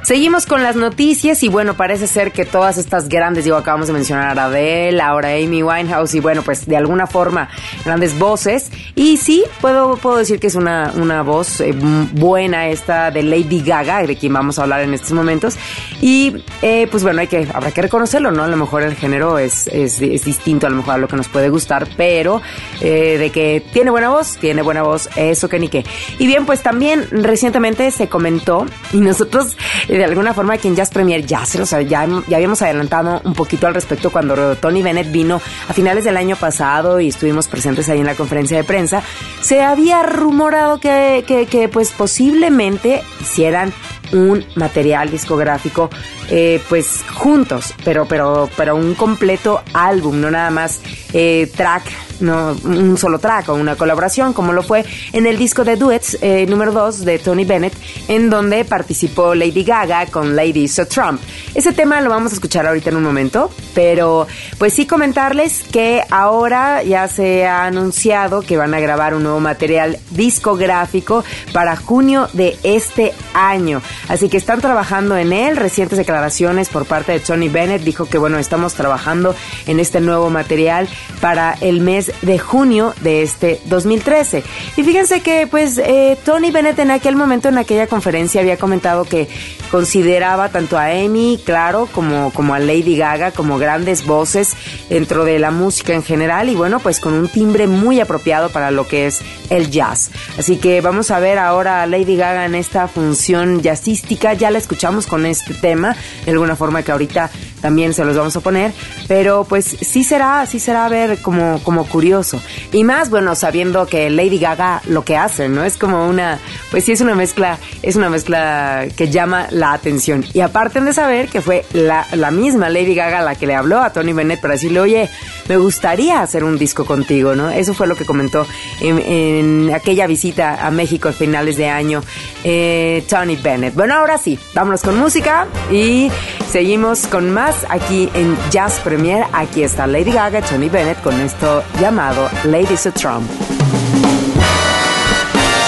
Seguimos 0.04 0.46
con 0.46 0.64
las 0.64 0.76
noticias 0.76 1.44
y 1.44 1.48
bueno, 1.48 1.76
parece 1.76 2.08
ser 2.08 2.34
que 2.34 2.44
todas 2.44 2.78
estas 2.78 3.08
grandes, 3.08 3.46
digo, 3.46 3.56
acabamos 3.56 3.88
de 3.88 3.94
mencionar 3.94 4.38
a 4.38 4.46
Adele, 4.46 5.02
ahora 5.02 5.30
Amy 5.30 5.64
Winehouse 5.64 6.16
y 6.16 6.20
bueno, 6.20 6.42
pues 6.42 6.66
de 6.66 6.76
alguna 6.76 7.08
forma 7.08 7.48
grandes 7.86 8.20
voces. 8.20 8.70
Y 8.96 9.16
sí, 9.16 9.46
puedo, 9.62 9.96
puedo 9.96 10.18
decir 10.18 10.42
que 10.42 10.48
es 10.48 10.56
una, 10.56 10.92
una 10.98 11.22
voz 11.22 11.62
eh, 11.62 11.74
buena 11.74 12.68
esta 12.68 13.12
de 13.12 13.24
Lady 13.24 13.62
Gaga, 13.62 14.06
de 14.06 14.18
quien 14.18 14.34
vamos 14.34 14.60
a 14.60 14.64
hablar 14.64 14.82
en 14.82 14.94
estos 14.94 15.14
momentos. 15.14 15.56
Y 16.02 16.36
eh, 16.62 16.86
pues 16.92 17.04
bueno, 17.04 17.22
hay 17.22 17.28
que, 17.28 17.48
habrá 17.54 17.72
que 17.72 17.82
reconocerlo, 17.82 18.34
¿no? 18.34 18.44
A 18.44 18.48
lo 18.48 18.58
mejor 18.58 18.84
el 18.84 18.96
género 18.96 19.40
es, 19.40 19.68
es, 19.68 20.00
distinto 20.00 20.68
a 20.68 20.70
lo 20.70 20.76
mejor 20.76 20.96
a 20.96 20.98
lo 20.98 21.08
que 21.08 21.16
nos 21.16 21.30
puede 21.30 21.48
gustar, 21.48 21.88
pero 21.96 22.42
eh, 22.82 23.18
de 23.18 23.30
que 23.30 23.64
tiene 23.72 23.90
buena 23.90 24.10
voz, 24.10 24.36
tiene 24.36 24.64
buena 24.64 24.84
voz, 24.84 25.08
eso 25.16 25.48
que 25.48 25.60
ni 25.60 25.70
qué. 25.70 25.86
Y 26.20 26.28
bien, 26.28 26.46
pues 26.46 26.62
también 26.62 27.08
recientemente 27.10 27.90
se 27.92 28.10
comentó 28.10 28.66
y 28.92 28.98
nosotros 28.98 29.56
de 29.98 30.06
alguna 30.06 30.34
forma 30.34 30.56
aquí 30.56 30.68
en 30.68 30.76
Jazz 30.76 30.90
Premier 30.90 31.26
ya 31.26 31.46
se 31.46 31.64
ya, 31.86 32.08
ya 32.28 32.38
habíamos 32.38 32.62
adelantado 32.62 33.22
un 33.24 33.34
poquito 33.34 33.68
al 33.68 33.74
respecto 33.74 34.12
cuando 34.12 34.56
Tony 34.56 34.82
Bennett 34.82 35.12
vino 35.12 35.42
a 35.68 35.74
finales 35.74 36.04
del 36.04 36.18
año 36.18 36.36
pasado 36.36 37.00
y 37.00 37.10
estuvimos 37.10 37.48
presentes 37.48 37.90
ahí 37.90 38.00
en 38.00 38.06
la 38.06 38.16
conferencia 38.16 38.58
de 38.58 38.64
prensa. 38.64 39.04
Se 39.42 39.62
había 39.62 40.04
rumorado 40.04 40.80
que, 40.80 41.24
que, 41.28 41.46
que 41.46 41.70
pues 41.70 41.92
posiblemente 41.92 43.04
hicieran 43.22 43.74
un 44.14 44.46
material 44.56 45.10
discográfico 45.10 45.90
eh, 46.30 46.62
pues 46.70 47.04
juntos 47.14 47.74
pero 47.84 48.06
pero 48.06 48.50
pero 48.56 48.76
un 48.76 48.94
completo 48.94 49.64
álbum 49.74 50.22
no 50.22 50.30
nada 50.30 50.52
más 50.52 50.82
eh, 51.14 51.50
track 51.56 51.84
no 52.20 52.56
un 52.64 52.98
solo 52.98 53.20
track 53.20 53.50
o 53.50 53.56
una 53.56 53.76
colaboración 53.76 54.34
como 54.34 54.54
lo 54.54 54.64
fue 54.64 54.86
en 55.12 55.26
el 55.28 55.38
disco 55.38 55.64
de 55.64 55.76
duets 55.76 56.18
eh, 56.22 56.46
número 56.48 56.72
2 56.72 57.06
de 57.06 57.20
Tony 57.20 57.46
Bennett 57.46 57.74
en 58.08 58.30
donde 58.30 58.66
participó 58.66 59.36
Lady 59.36 59.64
Gaga 59.64 60.06
con 60.08 60.36
Lady 60.36 60.68
So 60.68 60.86
Trump 60.86 61.22
ese 61.56 61.74
tema 61.74 62.02
lo 62.02 62.10
vamos 62.10 62.32
a 62.32 62.36
escuchar 62.36 62.66
ahorita 62.66 62.90
en 62.90 62.98
un 62.98 63.04
momento 63.04 63.50
pero 63.74 64.28
pues 64.58 64.74
sí 64.74 64.86
comentarles 64.86 65.64
que 65.72 66.02
ahora 66.10 66.84
ya 66.84 67.08
se 67.08 67.46
ha 67.46 67.66
anunciado 67.66 68.42
que 68.42 68.58
van 68.58 68.74
a 68.74 68.80
grabar 68.80 69.14
un 69.14 69.24
nuevo 69.24 69.40
material 69.40 69.98
discográfico 70.12 71.24
para 71.52 71.76
junio 71.76 72.28
de 72.34 72.58
este 72.64 73.14
año 73.34 73.82
Así 74.10 74.30
que 74.30 74.38
están 74.38 74.62
trabajando 74.62 75.18
en 75.18 75.34
él. 75.34 75.58
Recientes 75.58 75.98
declaraciones 75.98 76.70
por 76.70 76.86
parte 76.86 77.14
de 77.14 77.20
Tony 77.20 77.50
Bennett 77.50 77.84
dijo 77.84 78.06
que 78.06 78.18
bueno, 78.18 78.38
estamos 78.38 78.74
trabajando 78.74 79.36
en 79.68 79.80
este 79.80 80.02
nuevo 80.02 80.30
material 80.30 80.88
para 81.22 81.56
el 81.62 81.82
mes 81.82 82.03
de 82.22 82.40
junio 82.40 82.94
de 83.02 83.22
este 83.22 83.62
2013. 83.66 84.44
Y 84.78 84.84
fíjense 84.84 85.22
que 85.22 85.48
pues 85.48 85.78
eh, 85.78 86.18
Tony 86.26 86.52
Bennett 86.52 86.80
en 86.80 86.92
aquel 86.92 87.16
momento, 87.16 87.50
en 87.50 87.58
aquella 87.58 87.88
conferencia, 87.88 88.42
había 88.42 88.58
comentado 88.58 89.06
que 89.06 89.28
consideraba 89.72 90.50
tanto 90.50 90.78
a 90.78 90.86
Amy, 90.86 91.40
claro, 91.44 91.88
como, 91.92 92.32
como 92.32 92.54
a 92.54 92.60
Lady 92.60 92.96
Gaga, 92.96 93.32
como 93.32 93.58
grandes 93.58 94.06
voces 94.06 94.56
dentro 94.90 95.26
de 95.26 95.40
la 95.40 95.52
música 95.52 95.94
en 95.94 96.04
general 96.04 96.50
y 96.50 96.56
bueno, 96.56 96.80
pues 96.80 97.00
con 97.00 97.14
un 97.14 97.28
timbre 97.28 97.68
muy 97.68 98.00
apropiado 98.00 98.50
para 98.50 98.72
lo 98.72 98.88
que 98.88 99.08
es 99.08 99.22
el 99.50 99.72
jazz. 99.72 100.12
Así 100.38 100.58
que 100.58 100.82
vamos 100.82 101.12
a 101.12 101.20
ver 101.20 101.40
ahora 101.40 101.82
a 101.82 101.88
Lady 101.88 102.16
Gaga 102.16 102.46
en 102.46 102.56
esta 102.56 102.88
función 102.88 103.62
jazzística, 103.62 104.34
ya 104.34 104.52
la 104.52 104.60
escuchamos 104.60 105.08
con 105.08 105.26
este 105.26 105.54
tema, 105.54 105.96
de 106.26 106.32
alguna 106.32 106.56
forma 106.56 106.84
que 106.84 106.92
ahorita 106.92 107.32
también 107.64 107.94
se 107.94 108.04
los 108.04 108.18
vamos 108.18 108.36
a 108.36 108.42
poner, 108.42 108.74
pero 109.08 109.46
pues 109.46 109.66
sí 109.66 110.04
será, 110.04 110.46
sí 110.46 110.60
será 110.60 110.86
a 110.86 110.90
ver 110.90 111.22
como, 111.22 111.64
como 111.64 111.86
curioso. 111.86 112.42
Y 112.74 112.84
más, 112.84 113.10
bueno, 113.10 113.36
sabiendo 113.36 113.86
que 113.88 114.10
Lady 114.10 114.38
Gaga 114.38 114.82
lo 114.86 115.06
que 115.06 115.16
hace, 115.16 115.48
¿no? 115.48 115.64
Es 115.64 115.78
como 115.78 116.06
una, 116.06 116.40
pues 116.72 116.84
sí 116.84 116.92
es 116.92 117.00
una 117.00 117.16
mezcla, 117.16 117.58
es 117.82 117.96
una 117.96 118.10
mezcla 118.10 118.86
que 118.98 119.10
llama 119.10 119.48
la 119.50 119.72
atención. 119.72 120.26
Y 120.34 120.42
aparte 120.42 120.82
de 120.82 120.92
saber 120.92 121.30
que 121.30 121.40
fue 121.40 121.64
la, 121.72 122.06
la 122.12 122.32
misma 122.32 122.70
Lady 122.70 122.96
Gaga 122.96 123.22
la 123.22 123.36
que 123.36 123.48
le 123.48 123.56
habló 123.56 123.80
a 123.80 123.94
Tony 123.94 124.12
Bennett 124.12 124.42
para 124.42 124.56
decirle, 124.56 124.82
oye, 124.82 125.10
me 125.48 125.56
gustaría 125.56 126.22
hacer 126.22 126.44
un 126.44 126.58
disco 126.58 126.84
contigo, 126.84 127.34
¿no? 127.34 127.50
Eso 127.50 127.74
fue 127.74 127.88
lo 127.88 127.96
que 127.96 128.04
comentó 128.04 128.46
en, 128.82 129.00
en 129.00 129.74
aquella 129.74 130.06
visita 130.06 130.68
a 130.68 130.70
México 130.70 131.08
a 131.08 131.14
finales 131.14 131.56
de 131.56 131.70
año 131.70 132.02
eh, 132.44 133.06
Tony 133.08 133.38
Bennett. 133.38 133.74
Bueno, 133.74 133.96
ahora 133.96 134.18
sí, 134.18 134.38
vámonos 134.54 134.82
con 134.82 134.98
música 134.98 135.48
y 135.72 136.12
seguimos 136.52 137.08
con 137.08 137.32
más 137.32 137.53
aquí 137.70 138.10
en 138.14 138.38
Jazz 138.52 138.80
Premier. 138.84 139.26
Aquí 139.34 139.64
está 139.64 139.88
Lady 139.88 140.12
Gaga, 140.12 140.42
Tony 140.42 140.70
Bennett 140.70 141.02
con 141.02 141.20
esto 141.20 141.64
llamado 141.80 142.30
Ladies 142.44 142.86
of 142.86 142.94
Trump. 142.96 143.30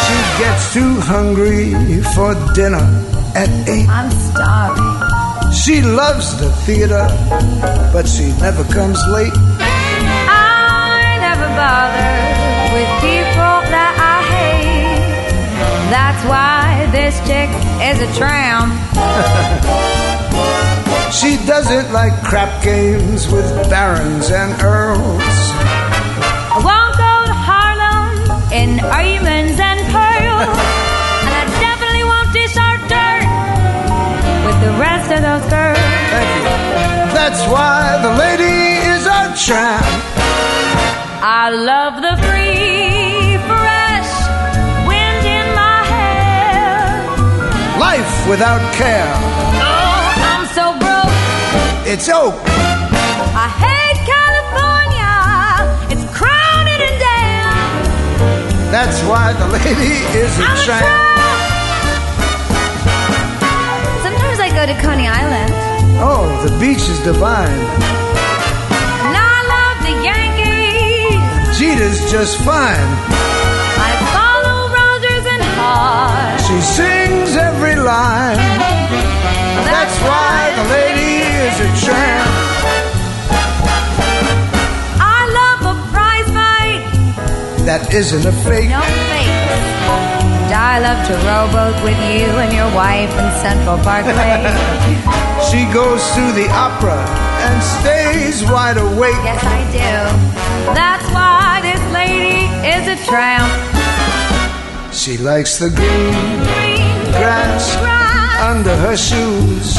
She 0.05 0.43
gets 0.43 0.73
too 0.73 0.99
hungry 1.01 1.73
for 2.13 2.36
dinner 2.53 2.83
at 3.36 3.49
eight. 3.67 3.88
I'm 3.89 4.12
starving. 4.12 5.53
She 5.53 5.81
loves 5.81 6.38
the 6.38 6.49
theater, 6.65 7.07
but 7.93 8.07
she 8.07 8.31
never 8.39 8.63
comes 8.65 8.99
late. 9.07 9.33
I 9.59 11.17
never 11.19 11.47
bother 11.55 12.13
with 12.75 12.89
people 13.01 13.55
that 13.71 13.93
I 13.97 14.21
hate. 14.36 15.25
That's 15.89 16.23
why 16.25 16.88
this 16.91 17.19
chick 17.27 17.49
is 17.81 18.01
a 18.01 18.07
tramp. 18.17 18.73
She 21.11 21.37
doesn't 21.45 21.93
like 21.93 22.13
crap 22.23 22.63
games 22.63 23.27
with 23.31 23.47
barons 23.69 24.29
and 24.31 24.51
earls. 24.61 25.21
I 26.51 26.59
won't 26.59 26.95
go 26.97 27.13
to 27.29 27.35
Harlem 27.47 28.51
in 28.51 28.77
diamonds 28.77 29.59
and 29.59 29.79
pearls. 29.95 30.57
and 31.25 31.33
I 31.41 31.45
definitely 31.65 32.03
won't 32.03 32.31
dish 32.33 32.55
our 32.57 32.77
dirt 32.91 33.25
with 34.45 34.57
the 34.65 34.73
rest 34.77 35.07
of 35.15 35.21
those 35.23 35.45
girls. 35.49 35.79
Thank 36.11 36.29
you. 36.35 36.43
That's 37.15 37.41
why 37.47 37.97
the 38.05 38.13
lady 38.19 38.59
is 38.93 39.05
a 39.05 39.31
tramp. 39.45 39.85
I 41.23 41.49
love 41.49 42.01
the 42.01 42.15
free, 42.27 43.37
fresh 43.49 44.11
wind 44.85 45.23
in 45.25 45.47
my 45.55 45.79
hair. 45.95 47.01
Life 47.79 48.27
without 48.29 48.61
care. 48.73 49.54
It's 51.95 52.10
oak. 52.10 52.36
I 52.36 53.47
hate 53.55 53.99
California. 54.03 55.15
It's 55.88 56.03
crowded 56.12 56.81
and 56.84 56.97
damn. 56.99 57.55
That's 58.67 58.99
why 59.08 59.31
the 59.31 59.47
lady 59.55 60.03
is 60.12 60.27
a 60.36 60.43
I'm 60.43 60.60
a 60.60 60.63
tramp. 60.67 60.84
tramp. 60.84 61.08
Sometimes 64.03 64.39
I 64.43 64.51
go 64.51 64.67
to 64.67 64.75
Coney 64.84 65.08
Island. 65.08 65.55
Oh, 66.03 66.27
the 66.43 66.51
beach 66.60 66.84
is 66.84 66.99
divine. 67.08 67.63
And 69.08 69.15
I 69.15 69.38
love 69.55 69.77
the 69.88 69.95
Yankees. 70.03 71.23
Jeter's 71.55 72.12
just 72.12 72.36
fine. 72.43 72.89
I 73.79 73.91
follow 74.12 74.67
Rogers 74.67 75.25
and 75.31 75.43
Hart. 75.55 76.43
She 76.43 76.60
sings 76.60 77.38
every 77.39 77.79
line. 77.79 78.36
That's 79.63 79.95
why 80.03 80.51
the 80.60 80.65
lady 80.75 81.04
is 81.45 81.60
a 81.60 81.69
tramp. 81.86 82.29
I 84.97 85.19
love 85.39 85.60
a 85.73 85.75
prize 85.93 86.29
fight. 86.34 86.81
That 87.65 87.93
isn't 87.93 88.25
a 88.25 88.31
fake. 88.45 88.69
No 88.69 88.81
fake. 88.81 89.34
And 90.45 90.53
I 90.53 90.79
love 90.81 90.99
to 91.10 91.13
rowboat 91.25 91.77
with 91.84 91.97
you 92.10 92.29
and 92.41 92.51
your 92.53 92.69
wife 92.73 93.10
in 93.13 93.27
Central 93.45 93.77
Park 93.86 94.05
She 95.49 95.65
goes 95.73 96.01
to 96.17 96.23
the 96.34 96.47
opera 96.49 96.97
and 97.45 97.58
stays 97.62 98.43
wide 98.49 98.77
awake. 98.77 99.21
yes, 99.25 99.41
I 99.43 99.62
do. 99.69 100.73
That's 100.73 101.05
why 101.13 101.62
this 101.62 101.81
lady 101.93 102.49
is 102.73 102.84
a 102.89 102.97
tramp. 103.05 103.49
She 104.93 105.17
likes 105.17 105.60
the 105.60 105.69
green 105.69 106.13
Green 106.49 107.12
grass 107.13 107.75
grass. 107.77 108.41
under 108.41 108.75
her 108.77 108.95
shoes. 108.97 109.77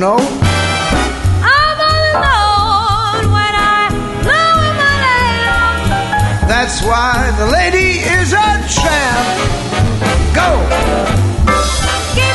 Oh 0.00 0.02
no, 0.02 0.16
I'm 1.44 1.76
all 1.84 2.04
alone 2.16 3.28
when 3.34 3.54
I 3.54 3.92
lower 4.24 4.72
my 4.80 4.94
lamp. 5.04 6.48
that's 6.48 6.80
why 6.82 7.28
the 7.36 7.44
lady 7.52 8.00
is 8.00 8.32
a 8.32 8.64
tramp. 8.72 9.28
Go! 10.34 10.56
Beep, 12.14 12.32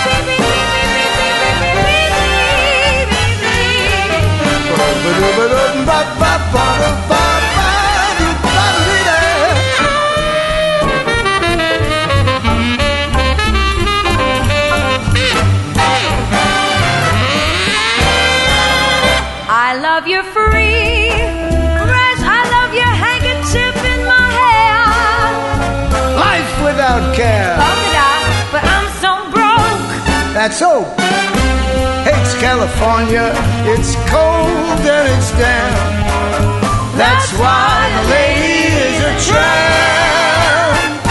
That's 30.55 30.71
so. 30.71 30.87
Hates 32.07 32.33
California. 32.39 33.33
It's 33.75 33.95
cold 34.07 34.79
and 34.79 35.07
it's 35.11 35.31
damp. 35.35 35.75
That's 36.95 37.33
why 37.33 37.91
the 37.95 38.03
lady 38.09 38.71
is 38.71 38.99
a 39.03 39.13
tramp. 39.27 41.03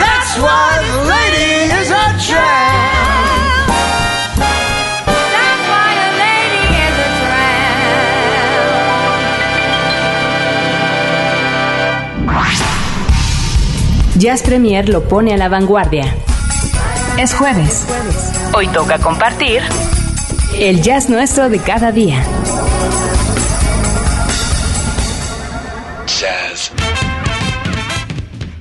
That's 0.00 0.38
why 0.40 0.80
the 0.88 1.04
lady 1.04 1.68
is 1.68 1.90
a 1.90 2.16
tramp. 2.24 3.68
That's 5.36 5.62
why 5.68 5.92
a 5.92 6.10
lady 6.24 6.64
is 6.80 6.96
a 6.96 7.12
tramp. 14.08 14.18
Jazz 14.18 14.40
Premier 14.40 14.88
lo 14.88 15.02
pone 15.02 15.34
a 15.34 15.36
la 15.36 15.48
vanguardia. 15.48 16.33
Es 17.18 17.32
jueves. 17.32 17.86
Hoy 18.56 18.66
toca 18.68 18.98
compartir 18.98 19.62
el 20.58 20.82
jazz 20.82 21.08
nuestro 21.08 21.48
de 21.48 21.60
cada 21.60 21.92
día. 21.92 22.20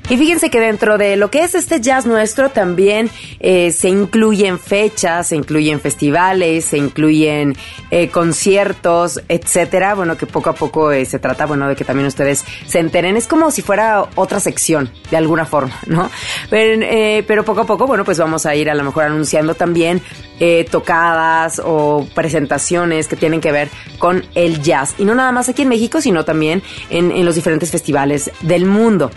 Y 0.10 0.18
fíjense 0.18 0.50
que 0.50 0.60
dentro 0.60 0.98
de 0.98 1.16
lo 1.16 1.32
que 1.32 1.44
es 1.44 1.56
este 1.56 1.80
jazz 1.80 2.06
nuestro 2.06 2.50
también 2.50 3.10
eh, 3.40 3.72
se 3.72 3.88
incluyen 3.88 4.60
fechas, 4.60 5.28
se 5.28 5.38
incluyen 5.38 5.80
festivales, 5.80 6.66
se 6.66 6.78
incluyen 6.78 7.56
eh, 7.90 8.10
conciertos, 8.10 9.22
etcétera. 9.30 9.96
Bueno, 9.96 10.18
que 10.18 10.26
poco 10.26 10.50
a 10.50 10.54
poco 10.54 10.92
eh, 10.92 11.06
se 11.06 11.20
trata, 11.20 11.46
bueno, 11.46 11.70
de 11.70 11.78
que 11.78 11.86
también 11.86 12.08
ustedes 12.08 12.44
se 12.68 12.80
enteren. 12.80 13.16
Es 13.16 13.28
como 13.28 13.50
si 13.50 13.62
fuera 13.62 14.06
otra 14.16 14.42
sección, 14.42 14.92
de 15.10 15.16
alguna 15.16 15.46
forma, 15.46 15.80
¿no? 15.88 16.12
Pero, 16.50 16.86
pero 17.26 17.46
poco 17.46 17.62
a 17.62 17.66
poco, 17.66 17.88
bueno, 17.88 18.04
pues 18.04 18.18
vamos 18.18 18.46
a 18.46 18.56
ir 18.56 18.70
a 18.70 18.76
lo 18.76 18.84
mejor 18.84 19.04
anunciando 19.04 19.56
también 19.56 20.02
tocadas 20.70 21.62
o 21.64 22.06
presentaciones 22.14 23.08
que 23.08 23.16
tienen 23.16 23.40
que 23.40 23.54
ver 23.54 23.70
con 24.00 24.26
el 24.36 24.62
jazz. 24.62 24.96
Y 24.98 25.06
no 25.06 25.16
nada 25.16 25.32
más 25.32 25.48
aquí 25.48 25.62
en 25.62 25.70
México, 25.70 26.02
sino 26.02 26.26
también 26.26 26.62
en, 26.90 27.12
en 27.12 27.24
los 27.26 27.36
diferentes 27.36 27.72
festivales 27.72 28.30
del 28.42 28.66
mundo. 28.66 29.10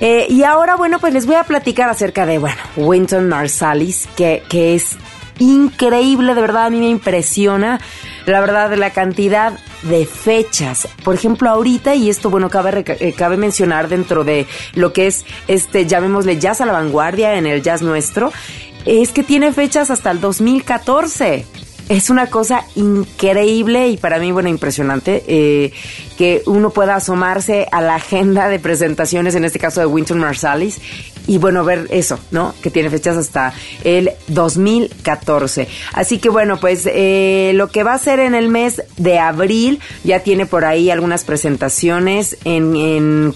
Eh, 0.00 0.26
y 0.28 0.44
ahora, 0.44 0.76
bueno, 0.76 0.98
pues 1.00 1.12
les 1.12 1.26
voy 1.26 1.34
a 1.34 1.44
platicar 1.44 1.88
acerca 1.88 2.24
de, 2.24 2.38
bueno, 2.38 2.60
Winton 2.76 3.28
Marsalis, 3.28 4.08
que, 4.16 4.42
que 4.48 4.74
es 4.74 4.96
increíble, 5.38 6.34
de 6.34 6.40
verdad, 6.40 6.66
a 6.66 6.70
mí 6.70 6.78
me 6.78 6.88
impresiona, 6.88 7.80
la 8.26 8.40
verdad, 8.40 8.72
la 8.74 8.90
cantidad 8.90 9.58
de 9.82 10.06
fechas. 10.06 10.88
Por 11.04 11.14
ejemplo, 11.14 11.50
ahorita, 11.50 11.94
y 11.94 12.10
esto, 12.10 12.30
bueno, 12.30 12.50
cabe, 12.50 12.84
eh, 12.86 13.12
cabe 13.12 13.36
mencionar 13.36 13.88
dentro 13.88 14.24
de 14.24 14.46
lo 14.74 14.92
que 14.92 15.06
es, 15.06 15.24
este, 15.46 15.86
llamémosle 15.86 16.38
jazz 16.38 16.60
a 16.60 16.66
la 16.66 16.72
vanguardia 16.72 17.34
en 17.34 17.46
el 17.46 17.62
jazz 17.62 17.82
nuestro, 17.82 18.32
es 18.84 19.12
que 19.12 19.22
tiene 19.22 19.52
fechas 19.52 19.90
hasta 19.90 20.10
el 20.10 20.20
2014. 20.20 21.44
Es 21.88 22.10
una 22.10 22.26
cosa 22.26 22.64
increíble 22.74 23.88
y 23.88 23.96
para 23.96 24.18
mí, 24.18 24.30
bueno, 24.30 24.50
impresionante 24.50 25.24
eh, 25.26 25.72
que 26.18 26.42
uno 26.44 26.68
pueda 26.68 26.96
asomarse 26.96 27.66
a 27.72 27.80
la 27.80 27.94
agenda 27.94 28.48
de 28.48 28.58
presentaciones, 28.58 29.34
en 29.34 29.44
este 29.44 29.58
caso 29.58 29.80
de 29.80 29.86
Winton 29.86 30.18
Marsalis, 30.18 30.80
y 31.28 31.36
bueno, 31.36 31.62
ver 31.62 31.86
eso, 31.90 32.18
¿no? 32.30 32.54
Que 32.62 32.70
tiene 32.70 32.88
fechas 32.88 33.16
hasta 33.16 33.52
el 33.84 34.12
2014. 34.28 35.68
Así 35.92 36.18
que 36.18 36.30
bueno, 36.30 36.58
pues 36.58 36.88
eh, 36.90 37.52
lo 37.54 37.68
que 37.68 37.84
va 37.84 37.92
a 37.92 37.98
ser 37.98 38.18
en 38.18 38.34
el 38.34 38.48
mes 38.48 38.82
de 38.96 39.18
abril, 39.18 39.78
ya 40.04 40.20
tiene 40.20 40.46
por 40.46 40.64
ahí 40.64 40.90
algunas 40.90 41.24
presentaciones 41.24 42.36
en, 42.44 42.78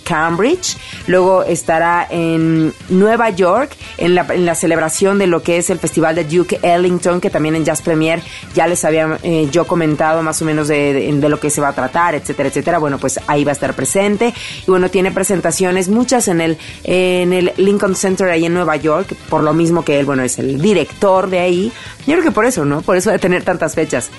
Cambridge, 0.05 0.79
luego 1.07 1.43
estará 1.43 2.07
en 2.09 2.73
Nueva 2.89 3.29
York, 3.31 3.77
en 3.99 4.15
la, 4.15 4.55
celebración 4.55 5.19
de 5.19 5.27
lo 5.27 5.43
que 5.43 5.59
es 5.59 5.69
el 5.69 5.79
Festival 5.79 6.15
de 6.15 6.25
Duke 6.25 6.61
Ellington, 6.63 7.21
que 7.21 7.29
también 7.29 7.57
en 7.57 7.65
Jazz 7.65 7.83
Premier 7.83 8.23
ya 8.55 8.67
les 8.67 8.85
había 8.85 9.19
eh, 9.23 9.49
yo 9.51 9.67
comentado 9.67 10.23
más 10.23 10.41
o 10.41 10.47
menos 10.47 10.69
de, 10.69 11.13
lo 11.21 11.39
que 11.39 11.51
se 11.51 11.61
va 11.61 11.69
a 11.69 11.75
tratar, 11.75 12.15
etcétera, 12.15 12.49
etcétera. 12.49 12.79
Bueno, 12.79 12.99
pues 12.99 13.21
ahí 13.27 13.45
va 13.45 13.51
a 13.51 13.53
estar 13.53 13.75
presente. 13.75 14.33
Y 14.67 14.71
bueno, 14.71 14.89
tiene 14.91 15.11
presentaciones, 15.11 15.89
muchas 15.89 16.29
en 16.29 16.41
el, 16.41 16.59
en 16.85 17.33
el 17.33 17.53
Center 17.95 18.29
ahí 18.29 18.47
en 18.47 18.55
Nueva 18.55 18.77
York, 18.77 19.15
por 19.29 19.43
lo 19.43 19.53
mismo 19.53 19.85
que 19.85 19.99
él, 19.99 20.07
bueno, 20.07 20.23
es 20.23 20.39
el 20.39 20.61
director 20.61 21.29
de 21.29 21.41
ahí. 21.41 21.73
Yo 22.07 22.15
creo 22.15 22.23
que 22.23 22.31
por 22.31 22.47
eso, 22.47 22.65
¿no? 22.65 22.83
Por 22.83 22.97
eso 22.97 23.11
de 23.11 23.19
tener 23.19 23.43
tantas 23.43 23.75
fechas. 23.75 24.11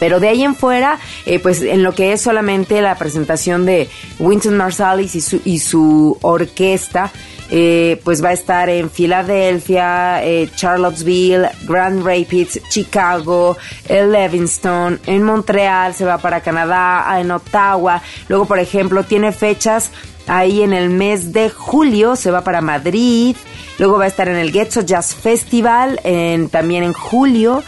Pero 0.00 0.18
de 0.18 0.28
ahí 0.28 0.42
en 0.42 0.56
fuera, 0.56 0.98
eh, 1.26 1.38
pues 1.38 1.60
en 1.60 1.82
lo 1.82 1.94
que 1.94 2.12
es 2.12 2.22
solamente 2.22 2.80
la 2.80 2.96
presentación 2.96 3.66
de 3.66 3.88
Winton 4.18 4.56
Marsalis 4.56 5.14
y 5.14 5.20
su, 5.20 5.42
y 5.44 5.58
su 5.58 6.16
orquesta, 6.22 7.12
eh, 7.50 8.00
pues 8.02 8.24
va 8.24 8.28
a 8.28 8.32
estar 8.32 8.70
en 8.70 8.90
Filadelfia, 8.90 10.24
eh, 10.24 10.48
Charlottesville, 10.54 11.50
Grand 11.64 12.02
Rapids, 12.02 12.60
Chicago, 12.70 13.58
en 13.88 14.12
Levingston, 14.12 15.00
en 15.04 15.22
Montreal, 15.22 15.92
se 15.92 16.04
va 16.04 16.16
para 16.16 16.40
Canadá, 16.40 17.20
en 17.20 17.30
Ottawa. 17.30 18.00
Luego, 18.28 18.46
por 18.46 18.58
ejemplo, 18.58 19.02
tiene 19.02 19.32
fechas 19.32 19.90
ahí 20.30 20.62
en 20.62 20.72
el 20.72 20.90
mes 20.90 21.32
de 21.32 21.50
julio, 21.50 22.16
se 22.16 22.30
va 22.30 22.42
para 22.42 22.60
Madrid. 22.60 23.36
Luego 23.78 23.98
va 23.98 24.04
a 24.04 24.08
estar 24.08 24.28
en 24.28 24.36
el 24.36 24.52
Getzo 24.52 24.82
Jazz 24.82 25.14
Festival, 25.14 26.00
en, 26.04 26.48
también 26.48 26.84
en 26.84 26.92
julio. 26.92 27.62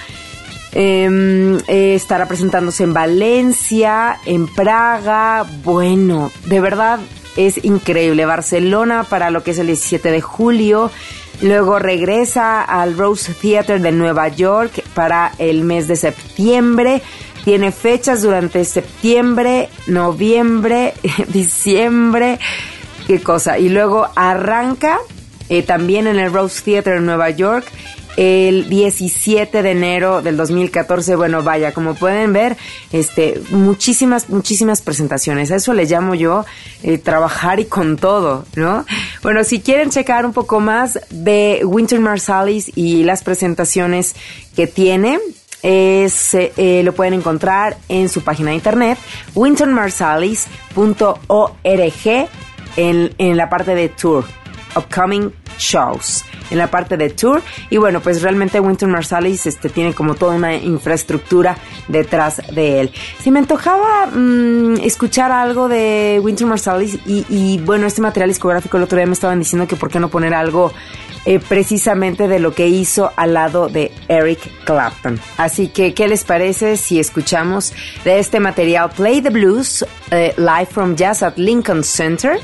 Eh, 0.72 1.58
eh, 1.66 1.94
estará 1.94 2.26
presentándose 2.26 2.84
en 2.84 2.94
Valencia, 2.94 4.18
en 4.24 4.46
Praga. 4.46 5.44
Bueno, 5.64 6.30
de 6.46 6.60
verdad 6.60 7.00
es 7.36 7.64
increíble. 7.64 8.24
Barcelona 8.26 9.04
para 9.04 9.30
lo 9.30 9.42
que 9.42 9.50
es 9.50 9.58
el 9.58 9.66
17 9.66 10.10
de 10.10 10.20
julio. 10.20 10.90
Luego 11.40 11.80
regresa 11.80 12.62
al 12.62 12.96
Rose 12.96 13.34
Theater 13.34 13.80
de 13.80 13.90
Nueva 13.90 14.28
York 14.28 14.84
para 14.94 15.32
el 15.38 15.64
mes 15.64 15.88
de 15.88 15.96
septiembre. 15.96 17.02
Tiene 17.44 17.72
fechas 17.72 18.22
durante 18.22 18.64
septiembre, 18.64 19.68
noviembre, 19.86 20.94
diciembre. 21.28 22.38
Qué 23.06 23.20
cosa. 23.20 23.58
Y 23.58 23.68
luego 23.68 24.08
arranca 24.14 24.98
eh, 25.48 25.62
también 25.62 26.06
en 26.06 26.18
el 26.18 26.32
Rose 26.32 26.62
Theater 26.62 26.98
en 26.98 27.06
Nueva 27.06 27.30
York 27.30 27.66
el 28.16 28.68
17 28.68 29.62
de 29.62 29.70
enero 29.70 30.22
del 30.22 30.36
2014. 30.36 31.16
Bueno, 31.16 31.42
vaya, 31.42 31.72
como 31.72 31.94
pueden 31.94 32.32
ver, 32.32 32.56
este, 32.92 33.40
muchísimas, 33.50 34.28
muchísimas 34.28 34.82
presentaciones. 34.82 35.50
A 35.50 35.56
eso 35.56 35.72
le 35.72 35.86
llamo 35.86 36.14
yo 36.14 36.44
eh, 36.82 36.98
trabajar 36.98 37.60
y 37.60 37.66
con 37.66 37.96
todo, 37.96 38.44
¿no? 38.54 38.84
Bueno, 39.22 39.44
si 39.44 39.60
quieren 39.60 39.90
checar 39.90 40.26
un 40.26 40.32
poco 40.32 40.60
más 40.60 41.00
de 41.10 41.62
Winter 41.64 42.00
Marsalis 42.00 42.70
y 42.74 43.04
las 43.04 43.22
presentaciones 43.22 44.14
que 44.54 44.66
tiene, 44.66 45.18
es, 45.62 46.34
eh, 46.34 46.52
eh, 46.56 46.82
lo 46.84 46.92
pueden 46.92 47.14
encontrar 47.14 47.76
en 47.88 48.08
su 48.08 48.22
página 48.22 48.50
de 48.50 48.56
internet, 48.56 48.98
wintonmarsalis.org, 49.34 52.28
en, 52.76 53.14
en 53.18 53.36
la 53.36 53.50
parte 53.50 53.74
de 53.74 53.88
tour, 53.88 54.24
upcoming 54.76 55.32
shows, 55.58 56.24
en 56.50 56.58
la 56.58 56.68
parte 56.68 56.96
de 56.96 57.10
tour. 57.10 57.42
Y 57.70 57.76
bueno, 57.76 58.00
pues 58.00 58.22
realmente 58.22 58.60
Winton 58.60 58.90
Marsalis 58.90 59.46
este, 59.46 59.68
tiene 59.68 59.94
como 59.94 60.14
toda 60.14 60.34
una 60.34 60.54
infraestructura 60.54 61.56
detrás 61.88 62.42
de 62.52 62.80
él. 62.80 62.92
Si 63.20 63.30
me 63.30 63.38
antojaba 63.38 64.06
mm, 64.06 64.78
escuchar 64.82 65.32
algo 65.32 65.68
de 65.68 66.20
Winton 66.22 66.48
Marsalis 66.48 66.98
y, 67.06 67.24
y 67.28 67.58
bueno, 67.58 67.86
este 67.86 68.00
material 68.00 68.30
discográfico 68.30 68.76
el 68.76 68.84
otro 68.84 68.96
día 68.96 69.06
me 69.06 69.12
estaban 69.12 69.38
diciendo 69.38 69.66
que 69.66 69.76
por 69.76 69.90
qué 69.90 70.00
no 70.00 70.08
poner 70.08 70.34
algo 70.34 70.72
eh, 71.24 71.38
precisamente 71.38 72.28
de 72.28 72.38
lo 72.38 72.54
que 72.54 72.68
hizo 72.68 73.12
al 73.16 73.34
lado 73.34 73.68
de 73.68 73.92
Eric 74.08 74.40
Clapton. 74.64 75.20
Así 75.36 75.68
que, 75.68 75.94
¿qué 75.94 76.08
les 76.08 76.24
parece 76.24 76.76
si 76.76 76.98
escuchamos 76.98 77.72
de 78.04 78.18
este 78.18 78.40
material 78.40 78.90
Play 78.90 79.22
the 79.22 79.30
Blues 79.30 79.84
eh, 80.10 80.34
live 80.36 80.66
from 80.66 80.96
Jazz 80.96 81.22
at 81.22 81.36
Lincoln 81.36 81.84
Center? 81.84 82.38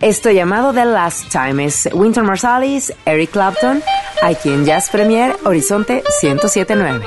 Esto 0.00 0.30
llamado 0.30 0.72
The 0.72 0.86
Last 0.86 1.30
Time 1.30 1.64
es 1.64 1.88
Winton 1.92 2.24
Marsalis, 2.24 2.92
Eric 3.04 3.32
Clapton, 3.32 3.82
aquí 4.22 4.48
en 4.48 4.64
Jazz 4.64 4.88
Premier 4.90 5.36
Horizonte 5.44 6.02
1079. 6.22 7.06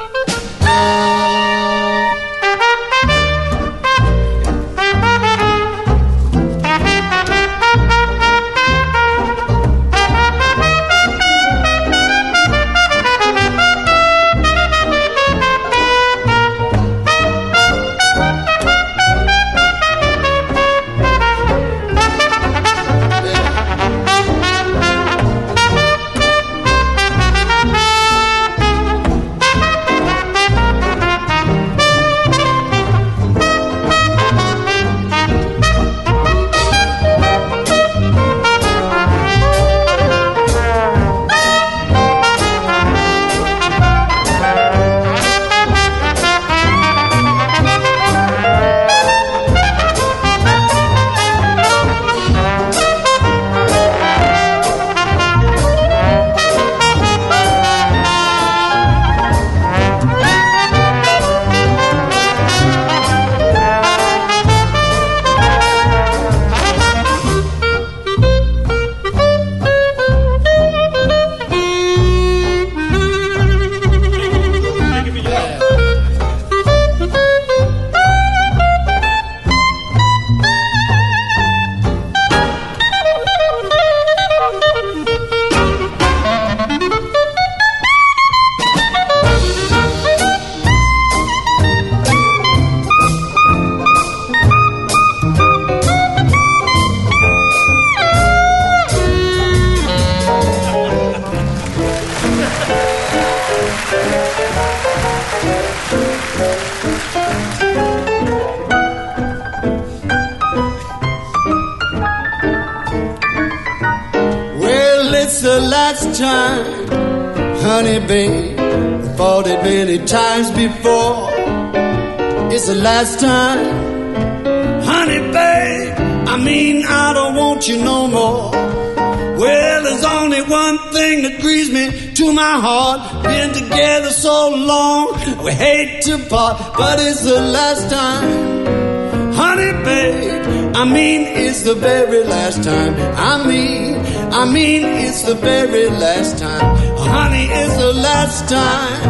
To 136.17 136.29
part, 136.29 136.57
but 136.77 136.99
it's 136.99 137.23
the 137.23 137.39
last 137.39 137.89
time, 137.89 139.33
honey, 139.33 139.71
babe. 139.83 140.75
I 140.75 140.85
mean, 140.85 141.21
it's 141.45 141.63
the 141.63 141.75
very 141.75 142.23
last 142.23 142.63
time. 142.63 142.93
I 143.15 143.45
mean, 143.47 143.95
I 144.31 144.45
mean, 144.51 144.83
it's 145.05 145.23
the 145.23 145.35
very 145.35 145.89
last 145.89 146.37
time. 146.37 146.65
Honey, 146.97 147.45
it's 147.61 147.77
the 147.77 147.93
last 147.93 148.49
time. 148.49 149.01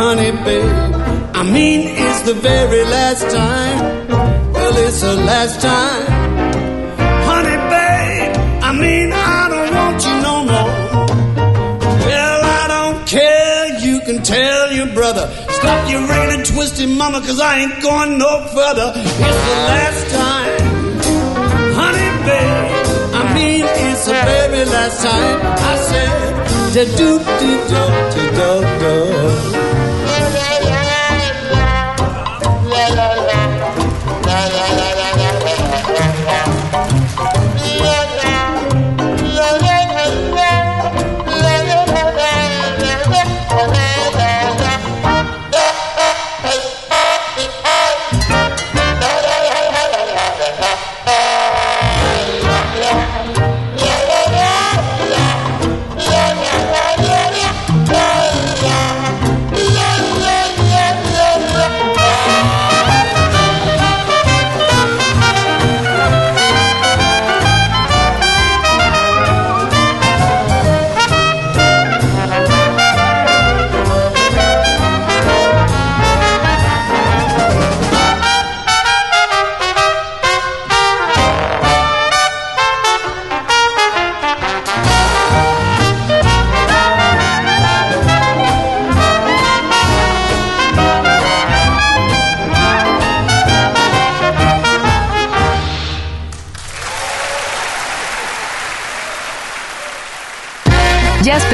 Honey, 0.00 0.30
babe. 0.44 0.94
I 1.40 1.42
mean, 1.42 1.80
it's 2.06 2.22
the 2.22 2.34
very 2.34 2.84
last 2.84 3.22
time. 3.30 4.08
Well, 4.52 4.76
it's 4.86 5.00
the 5.00 5.16
last 5.30 5.60
time. 5.60 6.06
Honey, 7.28 7.58
babe. 7.72 8.32
I 8.68 8.72
mean, 8.82 9.12
I 9.12 9.48
don't 9.52 9.72
want 9.78 9.98
you 10.06 10.16
no 10.28 10.36
more. 10.52 10.72
Well, 12.06 12.40
I 12.60 12.64
don't 12.74 13.06
care. 13.06 13.78
You 13.86 14.00
can 14.00 14.22
tell 14.22 14.72
your 14.72 14.88
brother. 14.94 15.49
Stop 15.70 15.88
your 15.88 16.04
ragged 16.08 16.34
and 16.34 16.44
twisted 16.44 16.88
mama, 16.88 17.20
cause 17.20 17.38
I 17.38 17.60
ain't 17.60 17.80
going 17.80 18.18
no 18.18 18.44
further. 18.48 18.92
It's 18.96 19.40
the 19.50 19.56
last 19.70 20.02
time. 20.10 20.58
Honey, 21.78 22.10
babe. 22.26 23.14
I 23.14 23.34
mean, 23.34 23.64
it's 23.86 24.04
the 24.04 24.14
very 24.14 24.64
last 24.64 25.00
time. 25.00 25.38
I 25.72 25.76
said, 25.88 26.74
da 26.74 26.84
do 26.98 27.10
do 27.40 27.50
do 27.70 27.82
do 28.14 28.22
do 28.34 29.60
do. 29.62 29.69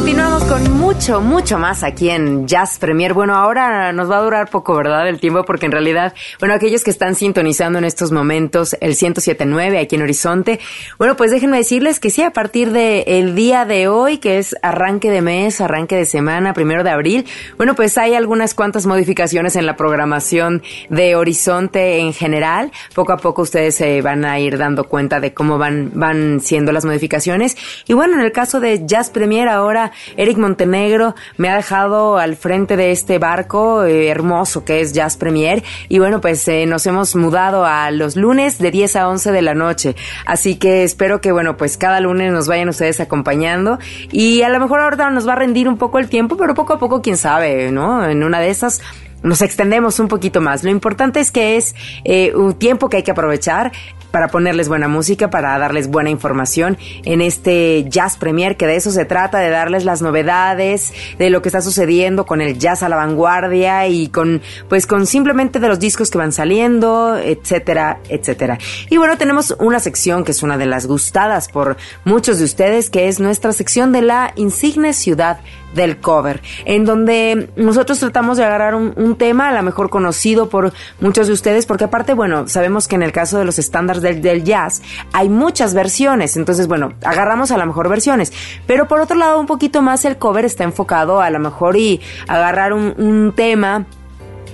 Continuamos 0.00 0.44
con 0.44 0.78
mucho, 0.78 1.20
mucho 1.20 1.58
más 1.58 1.82
aquí 1.82 2.08
en 2.08 2.48
Jazz 2.48 2.78
Premier. 2.78 3.12
Bueno, 3.12 3.34
ahora 3.34 3.92
nos 3.92 4.10
va 4.10 4.16
a 4.16 4.22
durar 4.22 4.48
poco, 4.48 4.74
¿verdad? 4.74 5.06
El 5.06 5.20
tiempo, 5.20 5.44
porque 5.44 5.66
en 5.66 5.72
realidad, 5.72 6.14
bueno, 6.38 6.54
aquellos 6.54 6.82
que 6.82 6.90
están 6.90 7.14
sintonizando 7.14 7.78
en 7.78 7.84
estos 7.84 8.10
momentos 8.10 8.74
el 8.80 8.92
1079 8.92 9.78
aquí 9.78 9.96
en 9.96 10.02
Horizonte, 10.02 10.58
bueno, 10.96 11.16
pues 11.16 11.30
déjenme 11.30 11.58
decirles 11.58 12.00
que 12.00 12.08
sí, 12.08 12.22
a 12.22 12.32
partir 12.32 12.72
del 12.72 13.04
el 13.06 13.34
día 13.34 13.66
de 13.66 13.88
hoy, 13.88 14.16
que 14.16 14.38
es 14.38 14.56
arranque 14.62 15.10
de 15.10 15.20
mes, 15.20 15.60
arranque 15.60 15.96
de 15.96 16.06
semana, 16.06 16.54
primero 16.54 16.82
de 16.82 16.90
abril, 16.90 17.26
bueno, 17.58 17.74
pues 17.74 17.98
hay 17.98 18.14
algunas 18.14 18.54
cuantas 18.54 18.86
modificaciones 18.86 19.54
en 19.54 19.66
la 19.66 19.76
programación 19.76 20.62
de 20.88 21.14
Horizonte 21.14 21.98
en 21.98 22.14
general. 22.14 22.72
Poco 22.94 23.12
a 23.12 23.18
poco 23.18 23.42
ustedes 23.42 23.74
se 23.74 24.00
van 24.00 24.24
a 24.24 24.40
ir 24.40 24.56
dando 24.56 24.84
cuenta 24.84 25.20
de 25.20 25.34
cómo 25.34 25.58
van, 25.58 25.90
van 25.92 26.40
siendo 26.40 26.72
las 26.72 26.86
modificaciones. 26.86 27.58
Y 27.86 27.92
bueno, 27.92 28.14
en 28.14 28.20
el 28.22 28.32
caso 28.32 28.60
de 28.60 28.86
Jazz 28.86 29.10
Premier, 29.10 29.46
ahora 29.46 29.89
Eric 30.16 30.38
Montenegro 30.38 31.14
me 31.36 31.48
ha 31.48 31.56
dejado 31.56 32.18
al 32.18 32.36
frente 32.36 32.76
de 32.76 32.92
este 32.92 33.18
barco 33.18 33.84
eh, 33.84 34.08
hermoso 34.08 34.64
que 34.64 34.80
es 34.80 34.92
Jazz 34.92 35.16
Premier. 35.16 35.62
Y 35.88 35.98
bueno, 35.98 36.20
pues 36.20 36.46
eh, 36.48 36.66
nos 36.66 36.86
hemos 36.86 37.16
mudado 37.16 37.64
a 37.64 37.90
los 37.90 38.16
lunes 38.16 38.58
de 38.58 38.70
10 38.70 38.96
a 38.96 39.08
11 39.08 39.32
de 39.32 39.42
la 39.42 39.54
noche. 39.54 39.96
Así 40.26 40.56
que 40.56 40.84
espero 40.84 41.20
que, 41.20 41.32
bueno, 41.32 41.56
pues 41.56 41.76
cada 41.76 42.00
lunes 42.00 42.32
nos 42.32 42.48
vayan 42.48 42.68
ustedes 42.68 43.00
acompañando. 43.00 43.78
Y 44.10 44.42
a 44.42 44.48
lo 44.48 44.60
mejor 44.60 44.80
ahora 44.80 45.10
nos 45.10 45.26
va 45.26 45.32
a 45.32 45.36
rendir 45.36 45.68
un 45.68 45.76
poco 45.76 45.98
el 45.98 46.08
tiempo, 46.08 46.36
pero 46.36 46.54
poco 46.54 46.74
a 46.74 46.78
poco, 46.78 47.02
quién 47.02 47.16
sabe, 47.16 47.70
¿no? 47.70 48.04
En 48.04 48.22
una 48.22 48.40
de 48.40 48.50
esas 48.50 48.80
nos 49.22 49.42
extendemos 49.42 50.00
un 50.00 50.08
poquito 50.08 50.40
más. 50.40 50.64
Lo 50.64 50.70
importante 50.70 51.20
es 51.20 51.30
que 51.30 51.56
es 51.56 51.74
eh, 52.04 52.32
un 52.34 52.54
tiempo 52.54 52.88
que 52.88 52.98
hay 52.98 53.02
que 53.02 53.10
aprovechar 53.10 53.72
para 54.10 54.28
ponerles 54.28 54.68
buena 54.68 54.88
música, 54.88 55.30
para 55.30 55.58
darles 55.58 55.88
buena 55.88 56.10
información 56.10 56.78
en 57.04 57.20
este 57.20 57.84
Jazz 57.88 58.16
Premier, 58.16 58.56
que 58.56 58.66
de 58.66 58.76
eso 58.76 58.90
se 58.90 59.04
trata, 59.04 59.38
de 59.38 59.50
darles 59.50 59.84
las 59.84 60.02
novedades, 60.02 60.92
de 61.18 61.30
lo 61.30 61.42
que 61.42 61.48
está 61.48 61.60
sucediendo 61.60 62.26
con 62.26 62.40
el 62.40 62.58
jazz 62.58 62.82
a 62.82 62.88
la 62.88 62.96
vanguardia 62.96 63.86
y 63.88 64.08
con, 64.08 64.42
pues 64.68 64.86
con 64.86 65.06
simplemente 65.06 65.60
de 65.60 65.68
los 65.68 65.78
discos 65.78 66.10
que 66.10 66.18
van 66.18 66.32
saliendo, 66.32 67.16
etcétera, 67.16 68.00
etcétera. 68.08 68.58
Y 68.88 68.96
bueno, 68.96 69.16
tenemos 69.18 69.54
una 69.58 69.80
sección 69.80 70.24
que 70.24 70.32
es 70.32 70.42
una 70.42 70.58
de 70.58 70.66
las 70.66 70.86
gustadas 70.86 71.48
por 71.48 71.76
muchos 72.04 72.38
de 72.38 72.44
ustedes, 72.44 72.90
que 72.90 73.08
es 73.08 73.20
nuestra 73.20 73.52
sección 73.52 73.92
de 73.92 74.02
la 74.02 74.32
insigne 74.36 74.92
ciudad 74.92 75.40
del 75.74 75.98
cover, 75.98 76.42
en 76.64 76.84
donde 76.84 77.50
nosotros 77.56 77.98
tratamos 77.98 78.36
de 78.36 78.44
agarrar 78.44 78.74
un, 78.74 79.16
tema 79.18 79.48
a 79.48 79.52
lo 79.52 79.62
mejor 79.62 79.90
conocido 79.90 80.48
por 80.48 80.72
muchos 81.00 81.26
de 81.26 81.32
ustedes, 81.32 81.66
porque 81.66 81.84
aparte, 81.84 82.14
bueno, 82.14 82.48
sabemos 82.48 82.88
que 82.88 82.94
en 82.94 83.02
el 83.02 83.12
caso 83.12 83.38
de 83.38 83.44
los 83.44 83.58
estándares 83.58 84.02
del, 84.02 84.44
jazz 84.44 84.82
hay 85.12 85.28
muchas 85.28 85.74
versiones, 85.74 86.36
entonces, 86.36 86.68
bueno, 86.68 86.92
agarramos 87.04 87.50
a 87.50 87.58
lo 87.58 87.66
mejor 87.66 87.88
versiones, 87.88 88.32
pero 88.66 88.88
por 88.88 89.00
otro 89.00 89.16
lado, 89.16 89.38
un 89.40 89.46
poquito 89.46 89.82
más 89.82 90.04
el 90.04 90.16
cover 90.16 90.44
está 90.44 90.64
enfocado 90.64 91.20
a 91.20 91.30
lo 91.30 91.38
mejor 91.38 91.76
y 91.76 92.00
agarrar 92.28 92.72
un 92.72 93.32
tema 93.34 93.86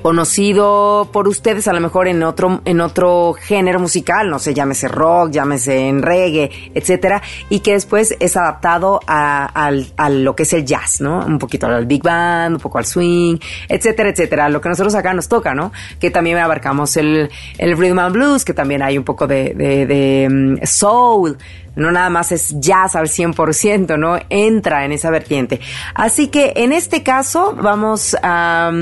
conocido 0.07 1.09
por 1.13 1.27
ustedes 1.27 1.67
a 1.67 1.73
lo 1.73 1.81
mejor 1.81 2.07
en 2.07 2.23
otro 2.23 2.61
en 2.65 2.81
otro 2.81 3.33
género 3.33 3.81
musical, 3.81 4.31
no 4.31 4.39
sé, 4.39 4.55
llámese 4.55 4.87
rock, 4.87 5.33
llámese 5.33 5.89
en 5.89 6.01
reggae, 6.01 6.71
etcétera, 6.77 7.21
y 7.51 7.59
que 7.59 7.73
después 7.73 8.15
es 8.21 8.37
adaptado 8.37 9.01
a, 9.09 9.51
a, 9.53 9.73
a, 9.97 10.11
lo 10.11 10.37
que 10.37 10.45
es 10.45 10.53
el 10.53 10.65
jazz, 10.65 11.01
¿no? 11.01 11.27
Un 11.27 11.41
poquito 11.41 11.67
al 11.67 11.87
big 11.87 12.05
band, 12.05 12.55
un 12.55 12.61
poco 12.61 12.79
al 12.79 12.87
swing, 12.87 13.39
etcétera, 13.69 14.11
etcétera, 14.11 14.49
lo 14.49 14.61
que 14.61 14.69
nosotros 14.69 14.95
acá 14.95 15.13
nos 15.13 15.27
toca, 15.27 15.57
¿no? 15.57 15.73
Que 15.99 16.13
también 16.13 16.39
abarcamos 16.39 16.97
el, 16.97 17.29
el 17.59 17.77
rhythm 17.77 17.99
and 17.99 18.15
blues, 18.15 18.45
que 18.45 18.55
también 18.55 18.83
hay 18.83 18.97
un 18.99 19.05
poco 19.05 19.27
de, 19.27 19.55
de, 19.55 19.87
de 19.87 20.29
um, 20.31 20.57
soul, 20.65 21.37
no 21.77 21.93
nada 21.93 22.11
más 22.11 22.33
es 22.33 22.59
jazz 22.59 22.97
al 22.97 23.07
100%, 23.07 23.99
¿no? 23.99 24.19
Entra 24.31 24.85
en 24.85 24.93
esa 24.93 25.11
vertiente. 25.11 25.61
Así 25.95 26.29
que 26.29 26.55
en 26.57 26.73
este 26.73 27.03
caso 27.03 27.55
vamos 27.55 28.17
a, 28.23 28.73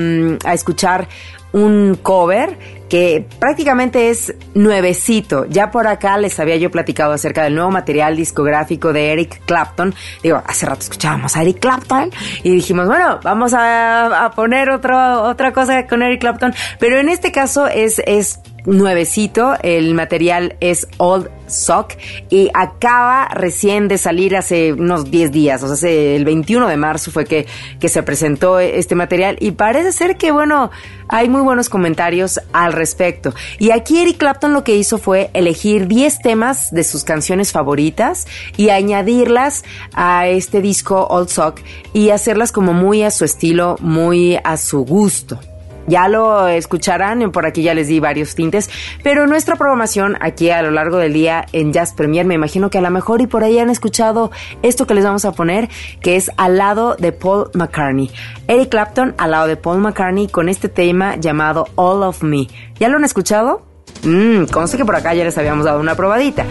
escuchar 0.53 1.09
un 1.53 1.99
cover 2.03 2.59
que 2.89 3.27
prácticamente 3.39 4.11
es 4.11 4.35
nuevecito. 4.55 5.47
Ya 5.47 5.71
por 5.71 5.87
acá 5.87 6.17
les 6.19 6.39
había 6.39 6.57
yo 6.57 6.71
platicado 6.71 7.13
acerca 7.13 7.43
del 7.45 7.55
nuevo 7.55 7.71
material 7.71 8.17
discográfico 8.17 8.93
de 8.93 9.13
Eric 9.13 9.41
Clapton. 9.47 9.95
Digo, 10.23 10.43
hace 10.47 10.67
rato 10.67 10.83
escuchábamos 10.83 11.37
a 11.37 11.43
Eric 11.43 11.61
Clapton 11.61 12.11
y 12.43 12.51
dijimos, 12.51 12.87
bueno, 12.87 13.21
vamos 13.23 13.53
a, 13.55 14.25
a 14.25 14.31
poner 14.33 14.71
otro, 14.71 15.23
otra 15.23 15.53
cosa 15.53 15.87
con 15.87 16.03
Eric 16.03 16.21
Clapton. 16.21 16.55
Pero 16.79 16.99
en 16.99 17.09
este 17.09 17.33
caso 17.33 17.67
es, 17.67 18.01
es 18.07 18.41
nuevecito, 18.67 19.55
el 19.63 19.95
material 19.95 20.57
es 20.61 20.89
Old 20.99 21.29
Sock 21.47 21.93
y 22.31 22.51
acaba 22.55 23.29
recién 23.29 23.89
de 23.89 23.99
salir 23.99 24.37
hace 24.37 24.73
unos 24.73 25.11
10 25.11 25.33
días, 25.33 25.63
o 25.63 25.77
sea, 25.77 25.91
el 25.91 26.25
21 26.25 26.67
de 26.69 26.77
marzo 26.77 27.11
fue 27.11 27.25
que, 27.25 27.47
que 27.79 27.89
se 27.89 28.03
presentó 28.03 28.59
este 28.61 28.95
material 28.95 29.37
y 29.41 29.53
parece 29.53 29.93
ser 29.93 30.17
que, 30.17 30.33
bueno, 30.33 30.71
hay 31.09 31.29
muy 31.29 31.43
buenos 31.43 31.69
comentarios 31.69 32.41
al 32.53 32.73
respecto. 32.73 33.35
Y 33.59 33.71
aquí 33.71 34.01
Eric 34.01 34.19
Clapton 34.19 34.53
lo 34.53 34.65
que 34.65 34.77
hizo 34.77 34.99
fue 34.99 35.31
elegir 35.35 35.87
10 35.87 36.21
temas 36.21 36.71
de 36.71 36.85
sus 36.85 37.05
canciones 37.05 37.53
favoritas 37.53 38.27
y 38.57 38.71
añadirlas 38.71 39.65
a 39.93 40.29
este 40.29 40.61
disco 40.61 41.07
Old 41.09 41.29
Sock 41.29 41.61
y 41.93 42.11
hacerlas 42.11 42.53
como 42.53 42.73
muy 42.73 43.03
a 43.03 43.11
su 43.11 43.25
estilo, 43.25 43.77
muy 43.81 44.39
a 44.43 44.57
su 44.57 44.85
gusto. 44.85 45.39
Ya 45.87 46.09
lo 46.09 46.49
escucharán, 46.49 47.31
por 47.31 47.47
aquí 47.47 47.63
ya 47.63 47.75
les 47.75 47.89
di 47.89 48.01
varios 48.01 48.35
tintes, 48.35 48.71
pero 49.03 49.27
nuestra 49.27 49.57
programación 49.57 50.17
aquí 50.21 50.51
a 50.51 50.63
lo 50.63 50.71
largo 50.71 50.99
del 50.99 51.13
día 51.13 51.47
en 51.53 51.73
Jazz 51.73 51.93
Premier, 51.93 52.27
me 52.27 52.35
imagino 52.35 52.71
que 52.71 52.79
a 52.79 52.81
lo 52.81 52.91
mejor 52.91 53.21
y 53.21 53.27
por 53.27 53.45
ahí 53.45 53.59
han 53.59 53.71
escuchado 53.71 54.31
esto 54.63 54.87
que 54.87 54.95
les 54.95 55.05
vamos 55.05 55.25
a 55.25 55.33
poner, 55.33 55.69
que 56.01 56.17
es 56.17 56.31
al 56.37 56.59
lado 56.59 56.97
de 56.97 57.13
Paul 57.13 57.51
McCartney. 57.55 58.11
Eric 58.49 58.71
Clapton 58.71 59.15
al 59.19 59.31
lado 59.31 59.47
de 59.47 59.57
Paul 59.57 59.79
McCartney 59.79 60.29
con 60.29 60.49
este 60.49 60.69
tema 60.69 61.17
llamado 61.17 61.69
All 61.75 62.03
of 62.03 62.23
Me. 62.23 62.47
¿Ya 62.79 62.89
lo 62.89 62.97
han 62.97 63.05
escuchado? 63.05 63.63
Mmm, 64.03 64.45
conste 64.47 64.77
que 64.77 64.85
por 64.85 64.97
acá 64.97 65.15
ya 65.15 65.25
les 65.25 65.39
habíamos 65.39 65.65
dado 65.65 65.81
una 65.81 65.95
probadita. 65.95 66.45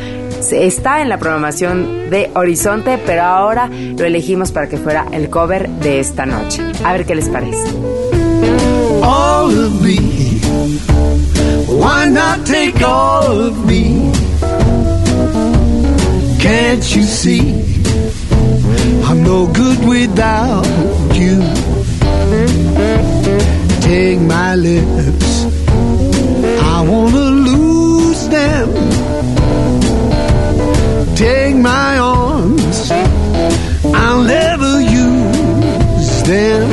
Está 0.51 1.01
en 1.01 1.09
la 1.09 1.19
programación 1.19 2.09
de 2.09 2.31
Horizonte, 2.33 2.99
pero 3.05 3.23
ahora 3.23 3.67
lo 3.69 4.05
elegimos 4.05 4.51
para 4.51 4.67
que 4.67 4.77
fuera 4.77 5.05
el 5.11 5.29
cover 5.29 5.69
de 5.69 5.99
esta 5.99 6.25
noche. 6.25 6.61
A 6.83 6.93
ver 6.93 7.05
qué 7.05 7.15
les 7.15 7.29
parece. 7.29 8.02
All 9.03 9.51
of 9.51 9.81
me. 9.81 9.97
Why 11.81 12.05
not 12.05 12.45
take 12.45 12.81
all 12.81 13.29
of 13.47 13.65
me? 13.65 14.11
Can't 16.39 16.85
you 16.95 17.03
see? 17.03 17.41
I'm 19.07 19.23
no 19.23 19.47
good 19.47 19.79
without 19.85 20.65
you. 21.21 21.37
Take 23.81 24.19
my 24.21 24.55
lips, 24.55 25.31
I 26.73 26.85
wanna 26.89 27.27
lose 27.49 28.27
them. 28.29 28.69
Take 31.15 31.55
my 31.55 31.97
arms, 31.97 32.91
I'll 34.01 34.23
never 34.23 34.81
use 34.81 36.23
them 36.23 36.72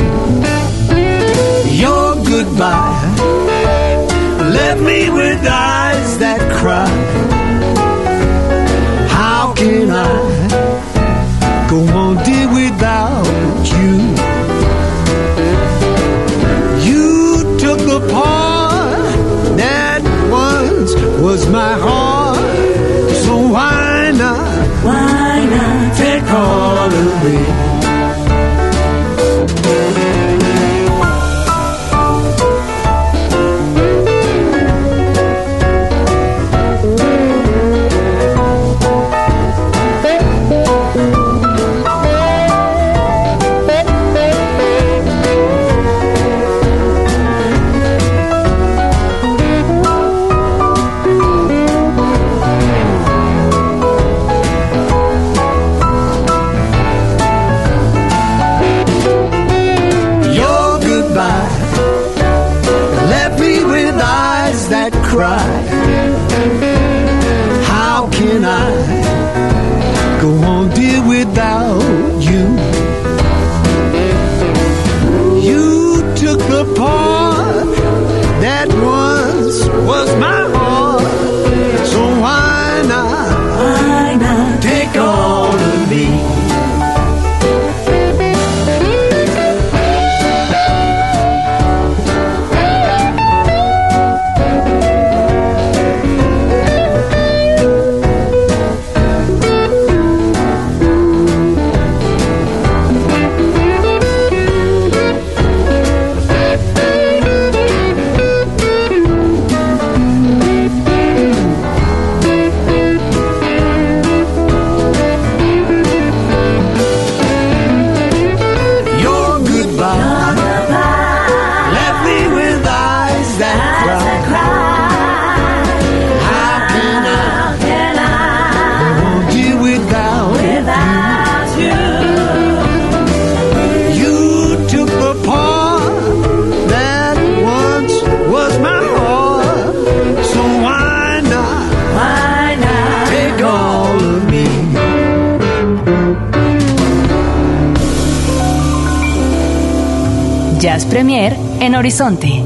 Horizonte. 151.81 152.43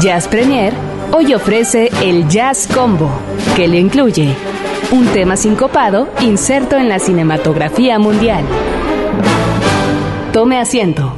Jazz 0.00 0.28
Premier 0.28 0.72
hoy 1.12 1.34
ofrece 1.34 1.90
el 2.04 2.28
Jazz 2.28 2.68
Combo, 2.72 3.10
que 3.56 3.66
le 3.66 3.80
incluye 3.80 4.32
un 4.92 5.08
tema 5.08 5.36
sincopado 5.36 6.08
inserto 6.20 6.76
en 6.76 6.88
la 6.88 7.00
cinematografía 7.00 7.98
mundial. 7.98 8.44
Tome 10.32 10.60
asiento. 10.60 11.16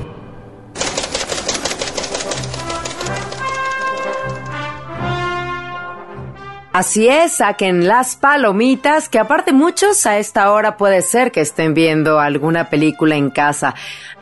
Así 6.75 7.07
es, 7.07 7.35
saquen 7.35 7.87
las 7.87 8.17
palomitas, 8.17 9.09
que 9.09 9.21
aparte 9.21 9.53
muchos 9.53 10.07
a 10.07 10.19
esta 10.19 10.51
hora 10.51 10.77
puede 10.77 11.03
ser 11.03 11.31
que 11.31 11.41
estén 11.41 11.73
viendo 11.73 12.19
alguna 12.19 12.69
película 12.69 13.15
en 13.15 13.31
casa. 13.31 13.77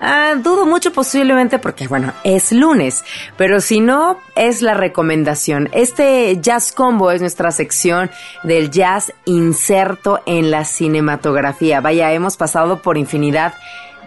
Ah, 0.05 0.35
dudo 0.35 0.67
mucho 0.67 0.93
posiblemente 0.93 1.61
porque, 1.61 1.87
bueno, 1.87 2.13
es 2.25 2.51
lunes, 2.51 3.05
pero 3.37 3.61
si 3.61 3.79
no, 3.79 4.19
es 4.35 4.61
la 4.61 4.75
recomendación. 4.75 5.69
Este 5.71 6.37
Jazz 6.41 6.73
Combo 6.73 7.13
es 7.13 7.21
nuestra 7.21 7.53
sección 7.53 8.11
del 8.43 8.73
jazz 8.73 9.13
inserto 9.27 10.21
en 10.27 10.51
la 10.51 10.65
cinematografía. 10.65 11.81
Vaya, 11.81 12.13
hemos 12.13 12.37
pasado 12.37 12.83
por 12.83 12.99
infinidad 12.99 13.55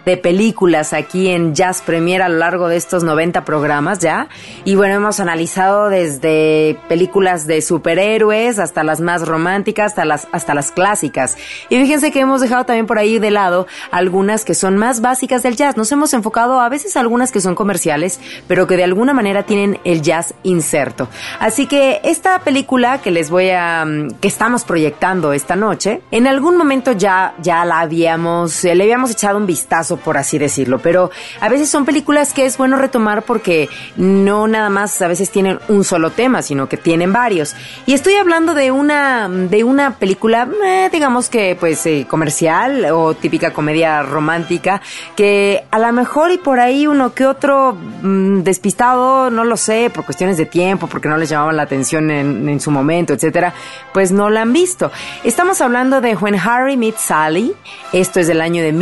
de 0.06 0.16
películas 0.16 0.92
aquí 0.92 1.28
en 1.28 1.52
Jazz 1.52 1.82
Premier 1.82 2.22
a 2.22 2.28
lo 2.28 2.38
largo 2.38 2.68
de 2.68 2.76
estos 2.76 3.02
90 3.02 3.44
programas 3.44 3.98
ya. 3.98 4.28
Y 4.64 4.76
bueno, 4.76 4.94
hemos 4.94 5.18
analizado 5.18 5.88
desde 5.88 6.78
películas 6.88 7.48
de 7.48 7.60
superhéroes 7.60 8.60
hasta 8.60 8.84
las 8.84 9.00
más 9.00 9.26
románticas, 9.26 9.86
hasta 9.86 10.04
las, 10.04 10.28
hasta 10.30 10.54
las 10.54 10.70
clásicas. 10.70 11.36
Y 11.70 11.80
fíjense 11.80 12.12
que 12.12 12.20
hemos 12.20 12.40
dejado 12.40 12.64
también 12.64 12.86
por 12.86 13.00
ahí 13.00 13.18
de 13.18 13.32
lado 13.32 13.66
algunas 13.90 14.44
que 14.44 14.54
son 14.54 14.76
más 14.76 15.00
básicas 15.00 15.42
del 15.42 15.56
jazz. 15.56 15.76
Nos 15.76 15.90
hemos 15.90 16.14
enfocado 16.14 16.60
a 16.60 16.68
veces 16.68 16.96
algunas 16.96 17.32
que 17.32 17.40
son 17.40 17.56
comerciales, 17.56 18.20
pero 18.46 18.68
que 18.68 18.76
de 18.76 18.84
alguna 18.84 19.12
manera 19.12 19.42
tienen 19.42 19.80
el 19.82 20.02
jazz 20.02 20.34
inserto. 20.44 21.08
Así 21.40 21.66
que 21.66 22.00
esta 22.04 22.38
película 22.40 23.02
que 23.02 23.10
les 23.10 23.28
voy 23.28 23.50
a, 23.50 23.84
mm, 23.84 24.20
que 24.20 24.28
estamos 24.28 24.62
proyectando 24.62 25.32
esta 25.32 25.56
noche, 25.56 26.02
en 26.12 26.28
algún 26.28 26.56
momento 26.56 26.92
ya, 26.92 27.34
ya 27.42 27.64
la 27.64 27.80
habíamos, 27.80 28.62
le 28.62 28.80
habíamos 28.84 29.10
echado 29.10 29.36
un 29.38 29.46
vistazo, 29.46 29.95
por 29.96 30.16
así 30.16 30.38
decirlo, 30.38 30.78
pero 30.78 31.10
a 31.40 31.48
veces 31.48 31.68
son 31.68 31.84
películas 31.84 32.32
que 32.32 32.46
es 32.46 32.56
bueno 32.56 32.76
retomar 32.76 33.22
porque 33.22 33.68
no 33.96 34.46
nada 34.48 34.70
más 34.70 35.00
a 35.02 35.08
veces 35.08 35.30
tienen 35.30 35.58
un 35.68 35.84
solo 35.84 36.10
tema, 36.10 36.42
sino 36.42 36.68
que 36.68 36.76
tienen 36.76 37.12
varios. 37.12 37.54
Y 37.86 37.94
estoy 37.94 38.14
hablando 38.14 38.54
de 38.54 38.70
una, 38.70 39.28
de 39.28 39.64
una 39.64 39.96
película, 39.96 40.48
eh, 40.64 40.88
digamos 40.92 41.28
que 41.28 41.56
pues 41.58 41.84
eh, 41.86 42.06
comercial 42.08 42.86
o 42.92 43.14
típica 43.14 43.52
comedia 43.52 44.02
romántica, 44.02 44.80
que 45.14 45.64
a 45.70 45.78
lo 45.78 45.92
mejor 45.92 46.30
y 46.30 46.38
por 46.38 46.60
ahí 46.60 46.86
uno 46.86 47.14
que 47.14 47.26
otro 47.26 47.74
mm, 47.74 48.42
despistado, 48.42 49.30
no 49.30 49.44
lo 49.44 49.56
sé, 49.56 49.90
por 49.92 50.04
cuestiones 50.04 50.36
de 50.36 50.46
tiempo, 50.46 50.86
porque 50.86 51.08
no 51.08 51.16
les 51.16 51.28
llamaban 51.28 51.56
la 51.56 51.62
atención 51.62 52.10
en, 52.10 52.48
en 52.48 52.60
su 52.60 52.70
momento, 52.70 53.12
etcétera, 53.12 53.54
pues 53.92 54.12
no 54.12 54.30
la 54.30 54.42
han 54.42 54.52
visto. 54.52 54.90
Estamos 55.24 55.60
hablando 55.60 56.00
de 56.00 56.14
When 56.16 56.36
Harry 56.36 56.76
Meets 56.76 57.00
Sally, 57.00 57.54
esto 57.92 58.20
es 58.20 58.26
del 58.26 58.40
año 58.40 58.62
de 58.62 58.72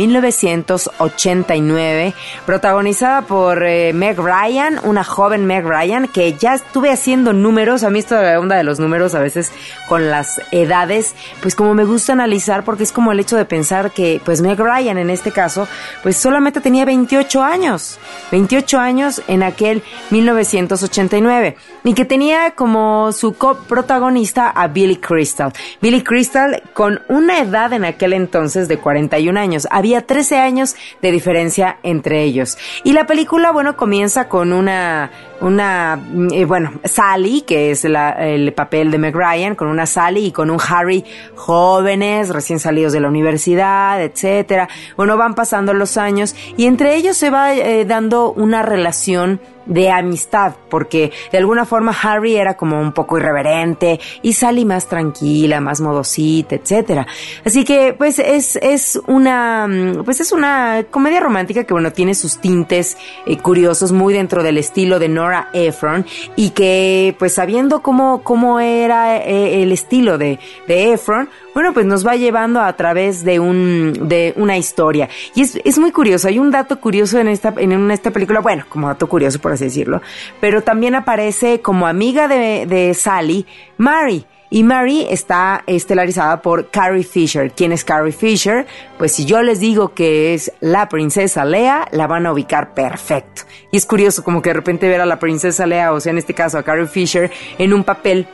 1989, 1.05 2.13
protagonizada 2.45 3.21
por 3.23 3.63
eh, 3.63 3.93
Meg 3.93 4.17
Ryan, 4.19 4.79
una 4.83 5.03
joven 5.03 5.45
Meg 5.45 5.65
Ryan 5.65 6.07
que 6.07 6.33
ya 6.33 6.55
estuve 6.55 6.91
haciendo 6.91 7.33
números, 7.33 7.83
a 7.83 7.89
mí 7.89 7.99
esto 7.99 8.15
de 8.15 8.33
la 8.33 8.39
onda 8.39 8.55
de 8.55 8.63
los 8.63 8.79
números 8.79 9.15
a 9.15 9.19
veces 9.19 9.51
con 9.87 10.09
las 10.09 10.41
edades, 10.51 11.15
pues 11.41 11.55
como 11.55 11.73
me 11.73 11.85
gusta 11.85 12.13
analizar 12.13 12.63
porque 12.63 12.83
es 12.83 12.91
como 12.91 13.11
el 13.11 13.19
hecho 13.19 13.37
de 13.37 13.45
pensar 13.45 13.91
que 13.91 14.21
pues 14.23 14.41
Meg 14.41 14.59
Ryan 14.59 14.97
en 14.97 15.09
este 15.09 15.31
caso, 15.31 15.67
pues 16.03 16.17
solamente 16.17 16.61
tenía 16.61 16.85
28 16.85 17.43
años, 17.43 17.99
28 18.31 18.79
años 18.79 19.21
en 19.27 19.43
aquel 19.43 19.83
1989 20.09 21.55
y 21.83 21.93
que 21.93 22.05
tenía 22.05 22.51
como 22.51 23.11
su 23.11 23.33
coprotagonista 23.33 24.49
a 24.49 24.67
Billy 24.67 24.97
Crystal. 24.97 25.53
Billy 25.81 26.01
Crystal 26.01 26.63
con 26.73 27.01
una 27.07 27.39
edad 27.39 27.73
en 27.73 27.85
aquel 27.85 28.13
entonces 28.13 28.67
de 28.67 28.77
41 28.77 29.39
años. 29.39 29.67
Había 29.71 30.05
13 30.05 30.37
años 30.37 30.75
de 31.01 31.11
diferencia 31.11 31.77
entre 31.83 32.23
ellos. 32.23 32.57
Y 32.83 32.93
la 32.93 33.05
película, 33.05 33.51
bueno, 33.51 33.75
comienza 33.77 34.27
con 34.27 34.53
una, 34.53 35.11
una, 35.41 35.99
eh, 36.31 36.45
bueno, 36.45 36.73
Sally, 36.83 37.41
que 37.41 37.71
es 37.71 37.83
la, 37.83 38.11
el 38.11 38.53
papel 38.53 38.91
de 38.91 38.97
Meg 38.97 39.15
con 39.55 39.67
una 39.67 39.85
Sally 39.85 40.27
y 40.27 40.31
con 40.31 40.49
un 40.49 40.59
Harry 40.67 41.05
jóvenes, 41.35 42.29
recién 42.29 42.59
salidos 42.59 42.93
de 42.93 42.99
la 42.99 43.07
universidad, 43.07 44.01
etcétera. 44.01 44.67
Bueno, 44.97 45.17
van 45.17 45.35
pasando 45.35 45.73
los 45.73 45.97
años 45.97 46.35
y 46.57 46.65
entre 46.65 46.95
ellos 46.95 47.17
se 47.17 47.29
va 47.29 47.53
eh, 47.53 47.85
dando 47.85 48.31
una 48.31 48.61
relación 48.61 49.39
de 49.65 49.89
amistad, 49.89 50.53
porque 50.69 51.11
de 51.31 51.37
alguna 51.37 51.65
forma 51.65 51.95
Harry 52.03 52.35
era 52.35 52.55
como 52.55 52.79
un 52.79 52.91
poco 52.91 53.17
irreverente 53.17 53.99
y 54.21 54.33
Sally 54.33 54.65
más 54.65 54.87
tranquila, 54.87 55.59
más 55.59 55.81
modosita, 55.81 56.55
etcétera. 56.55 57.07
Así 57.43 57.63
que 57.63 57.93
pues 57.93 58.19
es, 58.19 58.55
es 58.57 58.99
una 59.07 59.67
pues 60.03 60.19
es 60.19 60.31
una 60.31 60.85
comedia 60.89 61.19
romántica 61.19 61.63
que 61.63 61.73
bueno 61.73 61.91
tiene 61.91 62.15
sus 62.15 62.39
tintes 62.39 62.97
eh, 63.25 63.37
curiosos 63.37 63.91
muy 63.91 64.13
dentro 64.13 64.43
del 64.43 64.57
estilo 64.57 64.99
de 64.99 65.09
Nora 65.09 65.49
Ephron 65.53 66.05
y 66.35 66.51
que 66.51 67.15
pues 67.17 67.33
sabiendo 67.33 67.81
cómo 67.81 68.23
cómo 68.23 68.59
era 68.59 69.17
eh, 69.17 69.63
el 69.63 69.71
estilo 69.71 70.17
de 70.17 70.39
de 70.67 70.93
Ephron 70.93 71.29
bueno, 71.55 71.73
pues 71.73 71.85
nos 71.85 72.05
va 72.05 72.17
llevando 72.17 72.59
a 72.59 72.73
través 72.75 73.23
de 73.23 73.39
un 73.39 74.09
de 74.09 74.33
una 74.35 74.57
historia. 74.57 75.07
Y 75.35 75.41
es, 75.41 75.57
es 75.63 75.79
muy 75.79 75.93
curioso, 75.93 76.27
hay 76.27 76.37
un 76.37 76.51
dato 76.51 76.81
curioso 76.81 77.17
en 77.17 77.29
esta 77.29 77.53
en 77.57 77.89
esta 77.91 78.11
película, 78.11 78.41
bueno, 78.41 78.65
como 78.67 78.89
dato 78.89 79.07
curioso 79.07 79.39
por 79.39 79.53
así 79.53 79.63
decirlo, 79.63 80.01
pero 80.41 80.63
también 80.63 80.95
aparece 80.95 81.61
como 81.61 81.87
amiga 81.87 82.27
de, 82.27 82.65
de 82.67 82.93
Sally, 82.93 83.45
Mary. 83.77 84.25
Y 84.49 84.63
Mary 84.63 85.07
está 85.09 85.63
estelarizada 85.65 86.41
por 86.41 86.69
Carrie 86.69 87.03
Fisher. 87.03 87.51
¿Quién 87.51 87.71
es 87.71 87.83
Carrie 87.83 88.11
Fisher? 88.11 88.65
Pues 88.97 89.11
si 89.11 89.25
yo 89.25 89.41
les 89.41 89.59
digo 89.59 89.93
que 89.93 90.33
es 90.33 90.51
la 90.61 90.87
princesa 90.87 91.43
Lea, 91.45 91.87
la 91.91 92.05
van 92.05 92.25
a 92.25 92.31
ubicar 92.31 92.73
perfecto. 92.73 93.41
Y 93.71 93.77
es 93.77 93.85
curioso 93.85 94.23
como 94.23 94.41
que 94.41 94.51
de 94.51 94.53
repente 94.53 94.87
ver 94.87 95.01
a 95.01 95.05
la 95.05 95.19
princesa 95.19 95.65
Lea, 95.65 95.91
o 95.91 95.99
sea, 95.99 96.11
en 96.11 96.19
este 96.19 96.33
caso 96.33 96.57
a 96.57 96.63
Carrie 96.63 96.85
Fisher, 96.85 97.31
en 97.57 97.73
un 97.73 97.83
papel 97.83 98.27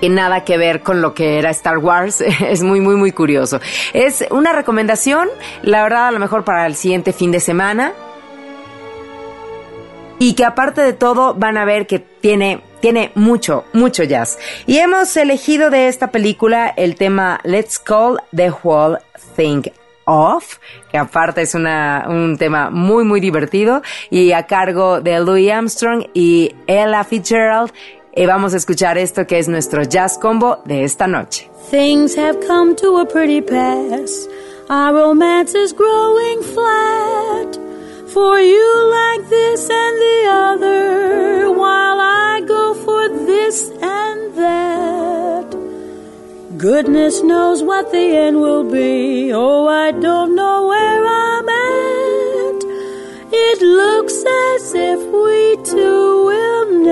que 0.00 0.08
nada 0.08 0.44
que 0.44 0.56
ver 0.56 0.82
con 0.82 1.00
lo 1.00 1.14
que 1.14 1.38
era 1.38 1.50
Star 1.50 1.78
Wars. 1.78 2.20
Es 2.46 2.62
muy, 2.62 2.80
muy, 2.80 2.96
muy 2.96 3.12
curioso. 3.12 3.60
Es 3.92 4.24
una 4.30 4.52
recomendación, 4.52 5.28
la 5.62 5.82
verdad, 5.82 6.08
a 6.08 6.10
lo 6.10 6.18
mejor 6.18 6.44
para 6.44 6.66
el 6.66 6.74
siguiente 6.74 7.12
fin 7.12 7.32
de 7.32 7.40
semana. 7.40 7.92
Y 10.18 10.34
que 10.34 10.44
aparte 10.44 10.80
de 10.80 10.94
todo 10.94 11.34
van 11.34 11.58
a 11.58 11.64
ver 11.64 11.86
que 11.86 11.98
tiene, 11.98 12.60
tiene 12.80 13.12
mucho, 13.14 13.64
mucho 13.74 14.02
jazz. 14.02 14.38
Y 14.66 14.78
hemos 14.78 15.14
elegido 15.16 15.68
de 15.68 15.88
esta 15.88 16.10
película 16.10 16.72
el 16.76 16.96
tema 16.96 17.40
Let's 17.44 17.78
Call 17.78 18.18
the 18.34 18.50
Whole 18.50 18.98
Thing 19.36 19.62
Off, 20.06 20.58
que 20.90 20.98
aparte 20.98 21.42
es 21.42 21.54
una, 21.54 22.06
un 22.08 22.38
tema 22.38 22.70
muy, 22.70 23.04
muy 23.04 23.20
divertido 23.20 23.82
y 24.08 24.32
a 24.32 24.46
cargo 24.46 25.00
de 25.00 25.18
Louis 25.18 25.50
Armstrong 25.50 26.06
y 26.14 26.54
Ella 26.68 27.02
Fitzgerald 27.02 27.72
Y 28.18 28.24
vamos 28.24 28.54
a 28.54 28.56
escuchar 28.56 28.96
esto 28.96 29.26
que 29.26 29.38
es 29.38 29.46
nuestro 29.46 29.82
jazz 29.82 30.16
combo 30.16 30.62
de 30.64 30.84
esta 30.84 31.06
noche. 31.06 31.50
Things 31.70 32.16
have 32.16 32.38
come 32.46 32.74
to 32.76 32.98
a 32.98 33.04
pretty 33.04 33.42
pass. 33.42 34.26
Our 34.70 34.94
romance 34.94 35.54
is 35.54 35.74
growing 35.74 36.42
flat. 36.42 37.58
For 38.14 38.40
you 38.40 38.90
like 38.90 39.28
this 39.28 39.68
and 39.68 39.96
the 40.00 40.30
other, 40.30 41.50
while 41.50 42.00
I 42.00 42.40
go 42.48 42.72
for 42.72 43.10
this 43.26 43.70
and 43.82 44.34
that. 44.34 45.54
Goodness 46.56 47.22
knows 47.22 47.62
what 47.62 47.92
the 47.92 48.16
end 48.16 48.40
will 48.40 48.64
be. 48.64 49.30
Oh, 49.34 49.68
I 49.68 49.92
don't 49.92 50.34
know 50.34 50.68
where 50.68 51.04
I'm 51.04 51.48
at. 51.50 52.64
It 53.30 53.60
looks 53.60 54.24
as 54.24 54.74
if 54.74 55.00
we 55.00 55.56
two 55.70 56.24
will 56.24 56.85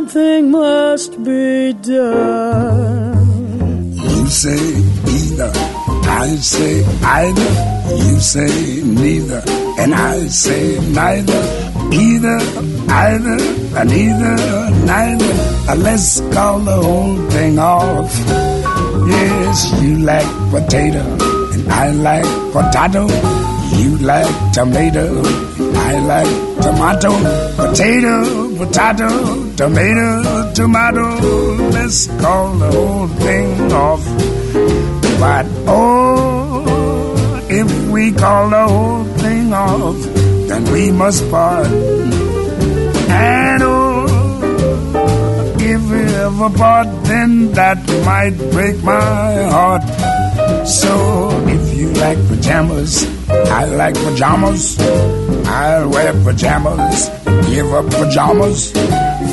Something 0.00 0.50
must 0.50 1.22
be 1.22 1.74
done. 1.74 3.12
You 3.92 4.26
say 4.28 4.56
either, 5.16 5.52
I 6.08 6.36
say 6.36 6.82
either. 7.04 7.50
You 8.04 8.18
say 8.18 8.82
neither, 8.82 9.42
and 9.78 9.94
I 9.94 10.26
say 10.28 10.78
neither. 10.88 11.42
Either, 11.92 12.38
either, 12.88 13.38
and 13.76 13.92
either, 13.92 14.36
neither. 14.86 15.32
Uh, 15.70 15.76
Let's 15.76 16.20
call 16.32 16.60
the 16.60 16.76
whole 16.80 17.16
thing 17.32 17.58
off. 17.58 18.10
Yes, 19.06 19.82
you 19.82 19.98
like 19.98 20.30
potato, 20.50 21.04
and 21.52 21.68
I 21.70 21.90
like 21.90 22.24
potato. 22.54 23.06
You 23.76 23.98
like 23.98 24.52
tomato, 24.52 25.22
I 25.76 25.98
like 26.00 26.32
tomato. 26.62 27.12
Potato, 27.56 28.49
potato, 28.60 29.08
tomato, 29.56 30.52
tomato. 30.52 31.04
Let's 31.70 32.08
call 32.20 32.52
the 32.56 32.70
whole 32.70 33.08
thing 33.08 33.72
off. 33.72 34.04
But 35.18 35.46
oh, 35.66 37.46
if 37.48 37.88
we 37.88 38.12
call 38.12 38.50
the 38.50 38.68
whole 38.68 39.04
thing 39.22 39.52
off, 39.54 39.96
then 40.48 40.64
we 40.72 40.90
must 40.90 41.30
part. 41.30 41.66
And 43.08 43.62
oh, 43.62 44.04
if 45.58 45.80
we 45.90 46.02
ever 46.26 46.50
part, 46.50 46.88
then 47.04 47.52
that 47.52 47.78
might 48.04 48.36
break 48.52 48.76
my 48.84 49.42
heart. 49.54 49.84
So 50.66 51.30
if 51.48 51.78
you 51.78 51.92
like 51.94 52.18
pajamas, 52.28 53.06
I 53.30 53.64
like 53.64 53.94
pajamas. 53.94 54.78
I'll 55.46 55.88
wear 55.90 56.12
pajamas, 56.24 57.08
give 57.50 57.72
up 57.72 57.86
pajamas. 57.90 58.70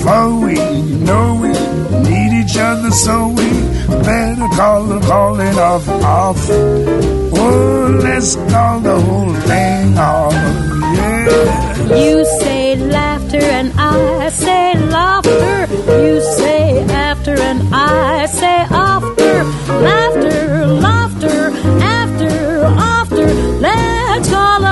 For 0.03 0.25
we 0.45 0.55
know 1.07 1.25
we 1.41 1.51
need 2.07 2.31
each 2.41 2.57
other, 2.57 2.91
so 2.91 3.27
we 3.29 3.47
better 4.09 4.47
call 4.57 4.83
the 4.85 4.99
calling 5.07 5.57
off 5.57 5.87
off. 6.03 6.49
Oh, 6.49 7.99
let's 8.03 8.35
call 8.51 8.79
the 8.79 8.99
whole 8.99 9.33
thing 9.49 9.97
off. 9.97 10.33
Yeah. 10.33 11.95
You 11.95 12.25
say 12.41 12.75
laughter 12.75 13.41
and 13.59 13.71
I 13.77 14.29
say 14.29 14.73
laughter. 14.97 15.67
You 16.03 16.21
say 16.37 16.83
after 17.09 17.35
and 17.49 17.61
I 17.73 18.25
say 18.25 18.59
after. 18.89 19.33
Laughter, 19.87 20.65
laughter, 20.87 21.39
after, 21.99 22.35
after. 22.99 23.27
Let's 23.65 24.29
call 24.29 24.63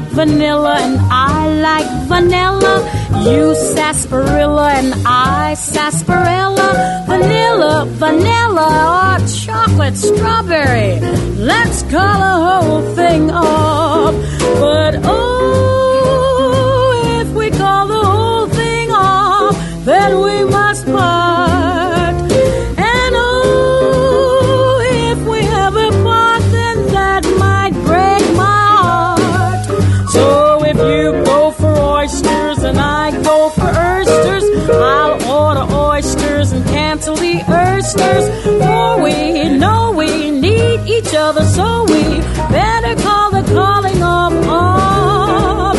like 0.00 0.10
vanilla 0.12 0.76
and 0.80 0.98
I 1.10 1.48
like 1.60 2.08
vanilla. 2.08 2.74
You 3.22 3.54
sarsaparilla 3.54 4.70
and 4.72 4.94
I 5.06 5.54
sarsaparilla. 5.54 7.04
Vanilla, 7.06 7.84
vanilla, 7.86 9.18
or 9.20 9.26
chocolate 9.26 9.96
strawberry. 9.96 11.00
Let's 11.36 11.82
call 11.82 12.18
the 12.28 12.36
whole 12.46 12.94
thing 12.94 13.30
off. 13.30 14.14
Other, 41.30 41.44
so 41.44 41.84
we 41.84 42.02
better 42.56 42.94
call 43.02 43.30
the 43.30 43.42
calling 43.54 44.02
off 44.02 44.32
off. 44.48 45.76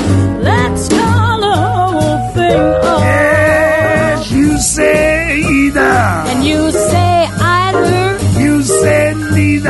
Let's 0.50 0.88
call 0.90 1.40
the 1.48 1.56
whole 1.56 2.34
thing 2.36 2.62
off. 2.92 3.02
Yes, 3.02 4.32
you 4.32 4.58
say 4.60 5.40
either. 5.42 5.96
And 6.32 6.44
you 6.46 6.72
say 6.72 7.28
either, 7.60 8.42
You 8.42 8.62
say 8.64 9.14
neither. 9.36 9.70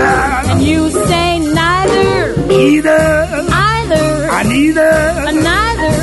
and 0.52 0.62
you 0.62 0.90
say 1.10 1.40
neither, 1.40 2.10
Either. 2.52 3.02
either, 3.52 4.08
I 4.38 4.44
neither. 4.44 4.94
or 5.28 5.32
neither. 5.50 5.94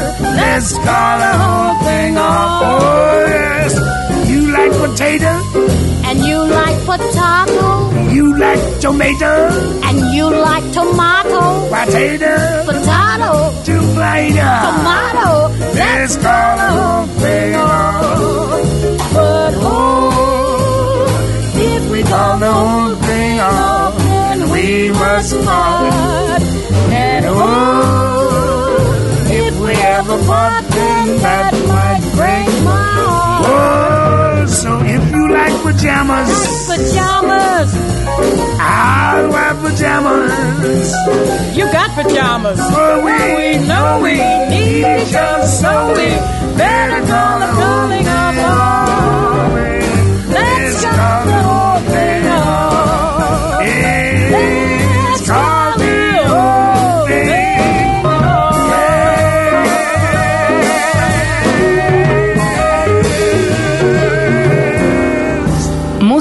Let's 0.40 0.72
call 0.72 1.14
the 1.24 1.32
whole 1.42 1.74
thing 1.86 2.16
off. 2.18 2.62
Oh, 2.64 3.26
yes. 3.28 3.72
You 4.30 4.40
like 4.58 4.72
potato. 4.72 5.32
And 6.08 6.18
you 6.28 6.38
like 6.60 6.78
potato, 6.90 8.10
You 8.16 8.36
like 8.38 8.62
tomato. 8.80 9.32
and 9.88 9.98
you 10.14 10.24
like 10.30 10.64
tomato, 10.72 11.68
Potato. 11.68 12.34
potato, 12.66 13.30
Tomato. 13.64 14.48
tomato. 14.66 15.28
Let's 15.74 16.16
call 16.16 16.56
the 16.56 16.68
whole 16.78 17.06
thing 17.22 17.54
off. 17.54 19.12
But 19.12 19.54
oh, 19.56 21.54
if 21.56 21.90
we 21.90 22.02
Call 22.02 22.38
the 22.38 22.52
whole 22.52 22.94
thing 22.94 23.40
off. 23.40 24.00
And 24.30 24.50
we 24.52 24.90
must 24.90 25.34
part. 25.44 26.42
and 26.92 27.24
Oh, 27.28 29.26
if 29.30 29.58
we 29.60 29.70
ever 29.72 30.18
part, 30.26 30.64
then 30.68 31.18
that 31.18 31.52
like 35.30 35.62
pajamas, 35.62 36.30
Pajamas, 36.68 37.70
I'll 38.60 39.30
wear 39.30 39.54
pajamas. 39.54 40.92
you 41.56 41.64
got 41.72 41.90
pajamas. 41.94 42.58
Oh, 42.60 42.66
For 42.70 43.04
we 43.04 43.58
know 43.66 43.98
oh, 43.98 44.02
we 44.02 44.14
need 44.50 44.78
each 45.02 45.14
other, 45.14 45.46
so 45.46 45.88
we 45.96 46.08
better 46.56 47.00
call 47.06 47.38
the 47.40 47.48
calling 47.58 48.08
of 48.08 48.38
all. 48.38 49.48
Let's 50.36 50.84
call 50.84 51.24
the 51.26 51.40
whole 51.48 51.80
thing 51.92 52.26
off. 52.28 53.58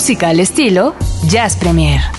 Música 0.07 0.29
al 0.29 0.39
estilo 0.39 0.95
Jazz 1.27 1.57
Premier. 1.57 2.16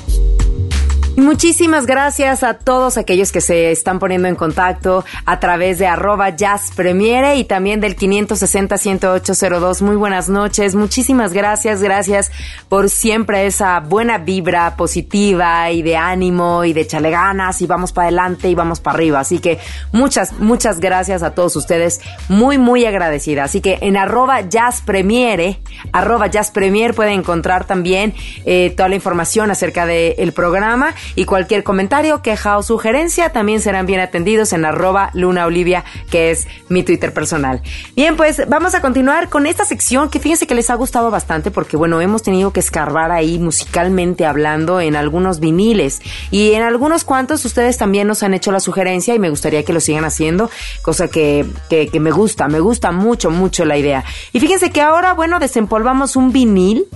Y 1.19 1.21
muchísimas 1.21 1.85
gracias 1.85 2.45
a 2.45 2.55
todos 2.55 2.97
aquellos 2.97 3.33
que 3.33 3.41
se 3.41 3.73
están 3.73 3.99
poniendo 3.99 4.29
en 4.29 4.37
contacto 4.37 5.05
a 5.25 5.41
través 5.41 5.81
de 5.81 5.89
arroba 5.89 6.31
Jazz 6.31 6.71
Premiere 6.77 7.35
y 7.35 7.43
también 7.43 7.81
del 7.81 7.97
560-10802. 7.97 9.83
Muy 9.83 9.97
buenas 9.97 10.29
noches. 10.29 10.77
Muchísimas 10.77 11.33
gracias. 11.33 11.83
Gracias 11.83 12.31
por 12.69 12.89
siempre 12.89 13.47
esa 13.47 13.81
buena 13.81 14.19
vibra 14.19 14.77
positiva 14.77 15.73
y 15.73 15.83
de 15.83 15.97
ánimo 15.97 16.63
y 16.63 16.73
de 16.73 16.83
echarle 16.83 17.11
ganas 17.11 17.63
y 17.63 17.67
vamos 17.67 17.91
para 17.91 18.07
adelante 18.07 18.49
y 18.49 18.55
vamos 18.55 18.79
para 18.79 18.95
arriba. 18.95 19.19
Así 19.19 19.41
que 19.41 19.59
muchas, 19.91 20.35
muchas 20.35 20.79
gracias 20.79 21.25
a 21.25 21.35
todos 21.35 21.57
ustedes. 21.57 22.01
Muy, 22.29 22.59
muy 22.59 22.85
agradecida. 22.85 23.43
Así 23.43 23.61
que 23.61 23.79
en 23.81 23.97
arroba 23.97 24.43
Jazz 24.43 24.83
Premiere, 24.83 25.59
arroba 25.91 26.29
Jazz 26.29 26.53
Premier 26.53 26.95
pueden 26.95 27.15
encontrar 27.15 27.65
también 27.65 28.15
eh, 28.45 28.73
toda 28.77 28.89
la 28.89 28.95
información 28.95 29.51
acerca 29.51 29.85
del 29.85 30.31
programa 30.33 30.95
y 31.15 31.25
cualquier 31.25 31.63
comentario, 31.63 32.23
queja 32.23 32.59
o 32.59 32.63
sugerencia 32.63 33.31
también 33.31 33.61
serán 33.61 33.87
bien 33.87 34.01
atendidos 34.01 34.53
en 34.53 34.65
arroba 34.65 35.11
Luna 35.15 35.47
Olivia, 35.47 35.85
que 36.11 36.31
es 36.31 36.47
mi 36.69 36.83
Twitter 36.83 37.13
personal. 37.13 37.63
Bien, 37.97 38.17
pues 38.17 38.43
vamos 38.49 38.75
a 38.75 38.81
continuar 38.81 39.29
con 39.29 39.47
esta 39.47 39.65
sección 39.65 40.11
que 40.11 40.21
fíjense 40.21 40.47
que 40.47 40.55
les 40.55 40.71
ha 40.71 40.75
gustado 40.75 41.11
bastante 41.11 41.51
porque 41.51 41.77
bueno, 41.77 42.01
hemos 42.01 42.23
tenido 42.23 42.53
que 42.53 42.61
escarbar 42.61 43.11
ahí 43.11 43.39
musicalmente 43.39 44.27
hablando 44.27 44.81
en 44.81 44.97
algunos 44.97 45.41
viniles 45.41 46.01
y 46.31 46.53
en 46.53 46.63
algunos 46.63 47.05
cuantos 47.05 47.45
ustedes 47.45 47.77
también 47.79 48.07
nos 48.07 48.23
han 48.23 48.35
hecho 48.35 48.53
la 48.53 48.61
sugerencia 48.61 49.15
y 49.15 49.19
me 49.19 49.31
gustaría 49.31 49.65
que 49.65 49.73
lo 49.73 49.81
sigan 49.81 50.05
haciendo, 50.05 50.51
cosa 50.83 51.09
que, 51.09 51.47
que, 51.69 51.89
que 51.89 52.01
me 52.01 52.11
gusta, 52.11 52.49
me 52.49 52.61
gusta 52.61 52.93
mucho, 52.93 53.31
mucho 53.31 53.65
la 53.65 53.77
idea. 53.77 54.05
Y 54.33 54.41
fíjense 54.41 54.71
que 54.71 54.81
ahora, 54.81 55.15
bueno, 55.15 55.39
desempolvamos 55.39 56.17
un 56.17 56.33
vinil 56.33 56.87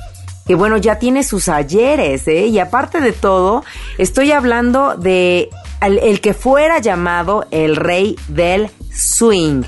que 0.47 0.55
bueno, 0.55 0.77
ya 0.77 0.99
tiene 0.99 1.23
sus 1.23 1.49
ayeres, 1.49 2.27
¿eh? 2.29 2.47
Y 2.47 2.59
aparte 2.59 3.01
de 3.01 3.13
todo, 3.13 3.65
estoy 3.99 4.33
hablando 4.33 4.97
de 4.97 5.51
el, 5.81 5.99
el 5.99 6.21
que 6.21 6.35
fuera 6.35 6.79
llamado 6.79 7.47
el 7.51 7.77
rey 7.77 8.17
del 8.29 8.71
swing. 8.93 9.63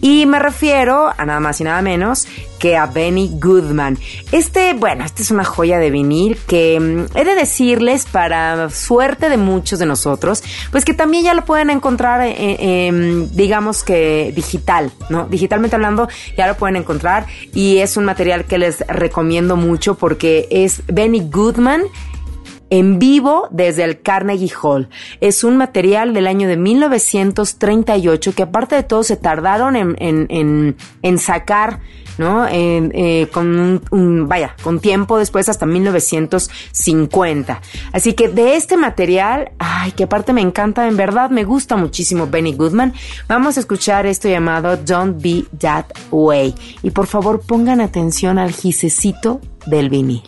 Y 0.00 0.26
me 0.26 0.38
refiero 0.38 1.12
a 1.16 1.26
nada 1.26 1.40
más 1.40 1.60
y 1.60 1.64
nada 1.64 1.82
menos 1.82 2.26
que 2.58 2.76
a 2.76 2.86
Benny 2.86 3.30
Goodman. 3.40 3.98
Este, 4.32 4.74
bueno, 4.74 5.04
este 5.04 5.22
es 5.22 5.30
una 5.30 5.44
joya 5.44 5.78
de 5.78 5.90
vinil 5.90 6.36
que 6.46 6.78
mm, 6.78 7.16
he 7.16 7.24
de 7.24 7.34
decirles 7.34 8.04
para 8.04 8.68
suerte 8.70 9.30
de 9.30 9.38
muchos 9.38 9.78
de 9.78 9.86
nosotros, 9.86 10.42
pues 10.70 10.84
que 10.84 10.94
también 10.94 11.24
ya 11.24 11.34
lo 11.34 11.44
pueden 11.44 11.70
encontrar, 11.70 12.20
eh, 12.20 12.34
eh, 12.38 13.28
digamos 13.32 13.82
que 13.82 14.32
digital, 14.36 14.92
¿no? 15.08 15.26
Digitalmente 15.26 15.76
hablando, 15.76 16.08
ya 16.36 16.46
lo 16.46 16.56
pueden 16.56 16.76
encontrar 16.76 17.26
y 17.54 17.78
es 17.78 17.96
un 17.96 18.04
material 18.04 18.44
que 18.44 18.58
les 18.58 18.80
recomiendo 18.86 19.56
mucho 19.56 19.94
porque 19.94 20.46
es 20.50 20.82
Benny 20.86 21.28
Goodman 21.30 21.82
en 22.70 22.98
vivo 22.98 23.48
desde 23.50 23.84
el 23.84 24.00
Carnegie 24.00 24.52
Hall. 24.62 24.88
Es 25.20 25.44
un 25.44 25.56
material 25.56 26.14
del 26.14 26.26
año 26.26 26.48
de 26.48 26.56
1938 26.56 28.34
que 28.34 28.42
aparte 28.44 28.76
de 28.76 28.84
todo 28.84 29.02
se 29.02 29.16
tardaron 29.16 29.76
en, 29.76 29.96
en, 29.98 30.26
en, 30.30 30.76
en 31.02 31.18
sacar, 31.18 31.80
¿no? 32.16 32.46
Eh, 32.48 33.28
con 33.32 33.58
un, 33.58 33.82
un, 33.90 34.28
vaya, 34.28 34.54
con 34.62 34.78
tiempo 34.80 35.18
después 35.18 35.48
hasta 35.48 35.66
1950. 35.66 37.60
Así 37.92 38.12
que 38.12 38.28
de 38.28 38.56
este 38.56 38.76
material, 38.76 39.50
ay, 39.58 39.92
que 39.92 40.04
aparte 40.04 40.32
me 40.32 40.40
encanta, 40.40 40.86
en 40.86 40.96
verdad 40.96 41.30
me 41.30 41.44
gusta 41.44 41.76
muchísimo 41.76 42.28
Benny 42.28 42.54
Goodman. 42.54 42.94
Vamos 43.26 43.56
a 43.56 43.60
escuchar 43.60 44.06
esto 44.06 44.28
llamado 44.28 44.76
Don't 44.76 45.20
Be 45.20 45.44
That 45.58 45.86
Way. 46.10 46.54
Y 46.82 46.90
por 46.90 47.06
favor 47.06 47.40
pongan 47.40 47.80
atención 47.80 48.38
al 48.38 48.52
gisecito 48.52 49.40
del 49.66 49.90
vinil. 49.90 50.22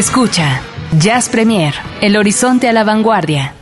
Escucha, 0.00 0.62
Jazz 0.98 1.28
Premier, 1.28 1.74
el 2.00 2.16
horizonte 2.16 2.66
a 2.66 2.72
la 2.72 2.84
vanguardia. 2.84 3.52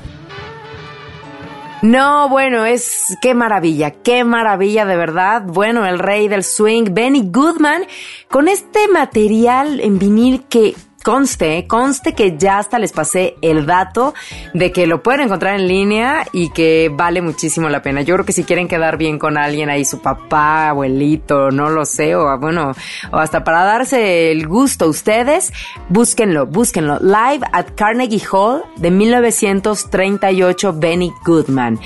No, 1.82 2.28
bueno, 2.28 2.64
es 2.64 3.18
qué 3.20 3.34
maravilla, 3.34 3.90
qué 3.90 4.22
maravilla 4.22 4.86
de 4.86 4.96
verdad. 4.96 5.42
Bueno, 5.44 5.84
el 5.84 5.98
rey 5.98 6.28
del 6.28 6.44
swing, 6.44 6.90
Benny 6.92 7.24
Goodman, 7.24 7.82
con 8.30 8.46
este 8.46 8.86
material 8.86 9.80
en 9.80 9.98
vinil 9.98 10.44
que 10.44 10.76
conste, 11.02 11.66
conste 11.66 12.14
que 12.14 12.36
ya 12.36 12.58
hasta 12.58 12.78
les 12.78 12.92
pasé 12.92 13.36
el 13.40 13.66
dato 13.66 14.14
de 14.54 14.72
que 14.72 14.86
lo 14.86 15.02
pueden 15.02 15.22
encontrar 15.22 15.58
en 15.58 15.68
línea 15.68 16.26
y 16.32 16.50
que 16.50 16.90
vale 16.92 17.22
muchísimo 17.22 17.68
la 17.68 17.82
pena. 17.82 18.02
Yo 18.02 18.14
creo 18.14 18.26
que 18.26 18.32
si 18.32 18.44
quieren 18.44 18.68
quedar 18.68 18.96
bien 18.96 19.18
con 19.18 19.38
alguien 19.38 19.70
ahí, 19.70 19.84
su 19.84 20.00
papá, 20.00 20.70
abuelito, 20.70 21.50
no 21.50 21.70
lo 21.70 21.84
sé, 21.84 22.14
o 22.14 22.38
bueno, 22.38 22.72
o 23.12 23.16
hasta 23.16 23.44
para 23.44 23.64
darse 23.64 24.30
el 24.30 24.46
gusto 24.46 24.86
a 24.86 24.88
ustedes, 24.88 25.52
búsquenlo, 25.88 26.46
búsquenlo. 26.46 26.98
Live 27.00 27.46
at 27.52 27.66
Carnegie 27.74 28.22
Hall 28.30 28.62
de 28.76 28.90
1938, 28.90 30.74
Benny 30.76 31.12
Goodman. 31.24 31.78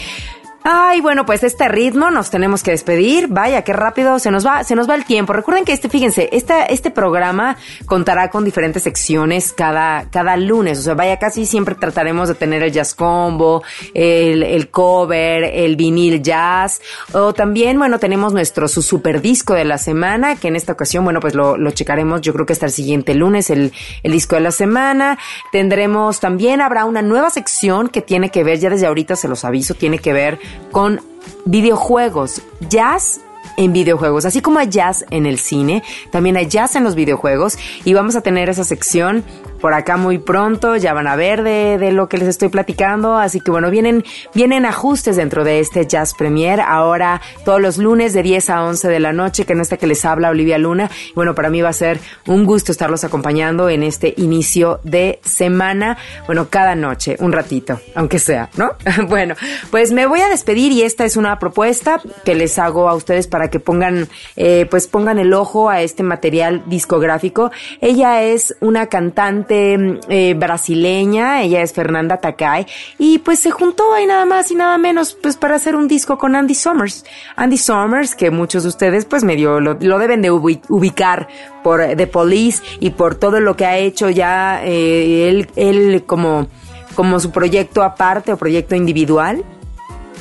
Ay, 0.65 1.01
bueno, 1.01 1.27
pues 1.27 1.43
este 1.43 1.67
ritmo 1.69 2.13
nos 2.13 2.31
tenemos 2.31 2.63
que 2.63 2.71
despedir. 2.71 3.27
Vaya, 3.27 3.63
qué 3.63 3.73
rápido 3.73 4.21
se 4.21 4.31
nos 4.31 4.47
va, 4.47 4.63
se 4.63 4.77
nos 4.77 4.89
va 4.89 4.95
el 4.95 5.05
tiempo. 5.05 5.33
Recuerden 5.33 5.65
que 5.65 5.73
este, 5.73 5.89
fíjense, 5.89 6.29
este, 6.31 6.73
este 6.73 6.93
programa 6.93 7.57
contará 7.85 8.31
con 8.31 8.45
diferentes 8.45 8.85
secciones 8.85 9.53
cada, 9.53 10.09
cada 10.11 10.37
lunes. 10.37 10.79
O 10.79 10.83
sea, 10.83 10.95
vaya, 10.95 11.19
casi 11.19 11.47
siempre 11.47 11.75
trataremos 11.75 12.29
de 12.29 12.37
tener 12.37 12.63
el 12.63 12.71
jazz 12.71 12.95
combo, 12.95 13.65
el, 13.93 14.45
el 14.45 14.71
cover, 14.71 15.43
el 15.43 15.75
vinil 15.75 16.23
jazz. 16.23 16.81
O 17.13 17.33
también, 17.33 17.77
bueno, 17.77 17.99
tenemos 17.99 18.33
nuestro 18.33 18.69
su 18.69 18.83
super 18.83 19.21
disco 19.21 19.55
de 19.55 19.65
la 19.65 19.79
semana, 19.79 20.37
que 20.37 20.47
en 20.47 20.55
esta 20.55 20.75
ocasión, 20.75 21.03
bueno, 21.03 21.19
pues 21.19 21.35
lo, 21.35 21.57
lo 21.57 21.73
checaremos, 21.73 22.21
yo 22.21 22.33
creo 22.33 22.47
que 22.47 22.53
hasta 22.53 22.67
el 22.67 22.73
siguiente 22.73 23.17
lunes, 23.17 23.51
el, 23.51 23.73
el 24.05 24.13
disco 24.13 24.37
de 24.37 24.43
la 24.43 24.53
semana. 24.53 25.19
Tendremos 25.51 26.21
también, 26.21 26.61
habrá 26.61 26.85
una 26.85 27.03
nueva 27.03 27.31
sección 27.31 27.89
que 27.89 28.01
tiene 28.01 28.31
que 28.31 28.45
ver, 28.45 28.61
ya 28.61 28.71
desde 28.71 28.87
ahorita 28.87 29.17
se 29.17 29.27
los 29.27 29.45
aviso, 29.45 29.75
tiene 29.75 29.99
que 29.99 30.13
ver 30.13 30.39
con 30.70 31.00
videojuegos, 31.44 32.42
jazz 32.68 33.20
en 33.57 33.72
videojuegos, 33.72 34.24
así 34.24 34.40
como 34.40 34.59
hay 34.59 34.68
jazz 34.68 35.05
en 35.11 35.26
el 35.26 35.38
cine, 35.38 35.82
también 36.11 36.36
hay 36.36 36.46
jazz 36.46 36.76
en 36.76 36.84
los 36.84 36.94
videojuegos. 36.94 37.59
Y 37.84 37.94
vamos 37.94 38.16
a 38.16 38.20
tener 38.20 38.48
esa 38.48 38.64
sección 38.64 39.24
por 39.63 39.75
acá 39.75 39.97
muy 39.97 40.19
pronto, 40.19 40.77
ya 40.77 40.93
van 40.93 41.07
a 41.07 41.15
ver 41.15 41.45
de, 41.45 41.79
de, 41.79 41.93
lo 41.93 42.09
que 42.09 42.19
les 42.19 42.27
estoy 42.27 42.49
platicando, 42.49 43.17
así 43.17 43.41
que 43.41 43.53
bueno, 43.53 43.71
vienen, 43.71 44.05
vienen 44.35 44.67
ajustes 44.67 45.15
dentro 45.15 45.45
de 45.45 45.61
este 45.61 45.87
Jazz 45.87 46.15
Premier, 46.15 46.61
ahora 46.61 47.23
todos 47.45 47.61
los 47.61 47.79
lunes 47.79 48.13
de 48.13 48.25
10 48.25 48.51
a 48.51 48.65
11 48.65 48.89
de 48.89 48.99
la 48.99 49.13
noche, 49.13 49.45
que 49.45 49.55
no 49.55 49.63
está 49.63 49.77
que 49.77 49.87
les 49.87 50.05
habla 50.05 50.31
Olivia 50.31 50.59
Luna, 50.59 50.91
y 51.11 51.15
bueno, 51.15 51.37
para 51.37 51.49
mí 51.49 51.63
va 51.63 51.69
a 51.69 51.73
ser 51.75 52.01
un 52.27 52.45
gusto 52.45 52.73
estarlos 52.73 53.05
acompañando 53.05 53.69
en 53.69 53.85
este 53.85 54.15
inicio 54.17 54.81
de 54.83 55.21
semana, 55.23 55.97
bueno, 56.27 56.49
cada 56.51 56.75
noche, 56.75 57.17
un 57.21 57.31
ratito, 57.31 57.81
aunque 57.95 58.19
sea, 58.19 58.51
¿no? 58.57 58.73
bueno, 59.09 59.37
pues 59.71 59.93
me 59.93 60.07
voy 60.07 60.23
a 60.23 60.29
despedir 60.29 60.73
y 60.73 60.83
esta 60.83 61.05
es 61.05 61.17
una 61.17 61.39
propuesta 61.39 62.01
que 62.25 62.35
les 62.35 62.59
hago 62.59 62.89
a 62.89 62.95
ustedes 62.95 63.29
para 63.29 63.49
que 63.49 63.61
pongan, 63.61 64.09
eh, 64.35 64.67
pues 64.69 64.89
pongan 64.89 65.21
el 65.21 65.33
ojo 65.33 65.71
a 65.71 65.83
este 65.83 66.03
material 66.03 66.65
discográfico. 66.67 67.53
Ella 67.81 68.23
es 68.23 68.57
una 68.61 68.89
cantante 68.89 69.51
eh, 69.53 70.34
brasileña, 70.34 71.42
ella 71.42 71.62
es 71.62 71.72
Fernanda 71.72 72.18
Takai, 72.18 72.66
y 72.98 73.18
pues 73.18 73.40
se 73.40 73.50
juntó 73.50 73.92
ahí 73.94 74.07
nada 74.07 74.24
más 74.24 74.50
y 74.50 74.55
nada 74.55 74.78
menos 74.78 75.16
pues 75.20 75.36
para 75.36 75.57
hacer 75.57 75.76
un 75.76 75.88
disco 75.88 76.18
con 76.18 76.34
Andy 76.34 76.55
Summers. 76.55 77.05
Andy 77.36 77.59
Summers, 77.59 78.14
que 78.14 78.30
muchos 78.30 78.62
de 78.62 78.70
ustedes 78.70 79.05
pues 79.05 79.24
medio 79.24 79.61
lo, 79.61 79.74
lo 79.74 79.98
deben 79.98 80.22
de 80.22 80.30
ubicar 80.30 81.28
por 81.62 81.84
The 81.96 82.07
Police 82.07 82.62
y 82.80 82.90
por 82.90 83.14
todo 83.14 83.40
lo 83.40 83.57
que 83.57 83.66
ha 83.66 83.78
hecho 83.78 84.11
ya 84.11 84.62
eh, 84.64 85.28
él, 85.28 85.48
él 85.57 86.05
como, 86.07 86.48
como 86.94 87.20
su 87.20 87.30
proyecto 87.30 87.82
aparte 87.82 88.32
o 88.32 88.36
proyecto 88.36 88.74
individual 88.74 89.44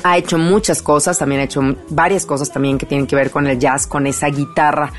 ha 0.04 0.18
hecho 0.18 0.38
muchas 0.38 0.82
cosas, 0.82 1.18
también 1.18 1.42
ha 1.42 1.44
hecho 1.44 1.60
varias 1.90 2.26
cosas 2.26 2.50
también 2.50 2.78
que 2.78 2.86
tienen 2.86 3.06
que 3.06 3.16
ver 3.16 3.30
con 3.30 3.46
el 3.46 3.58
jazz, 3.58 3.86
con 3.86 4.06
esa 4.06 4.28
guitarra 4.28 4.92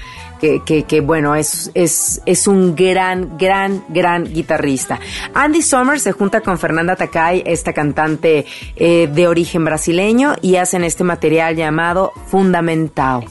que, 0.66 0.84
que, 0.84 1.02
bueno, 1.02 1.36
es, 1.36 1.72
es, 1.74 2.22
es 2.26 2.48
un 2.48 2.76
gran, 2.76 3.38
gran, 3.38 3.84
gran 3.90 4.26
guitarrista. 4.26 5.00
Andy 5.34 5.62
Summers 5.62 6.04
se 6.04 6.12
junta 6.12 6.42
con 6.42 6.60
Fernanda 6.60 6.96
Takai, 6.96 7.44
esta 7.46 7.72
cantante 7.72 8.46
eh, 8.76 9.10
de 9.12 9.28
origen 9.28 9.64
brasileño, 9.64 10.36
y 10.42 10.58
hacen 10.58 10.84
este 10.84 11.04
material 11.04 11.56
llamado 11.56 12.12
Fundamental 12.28 13.26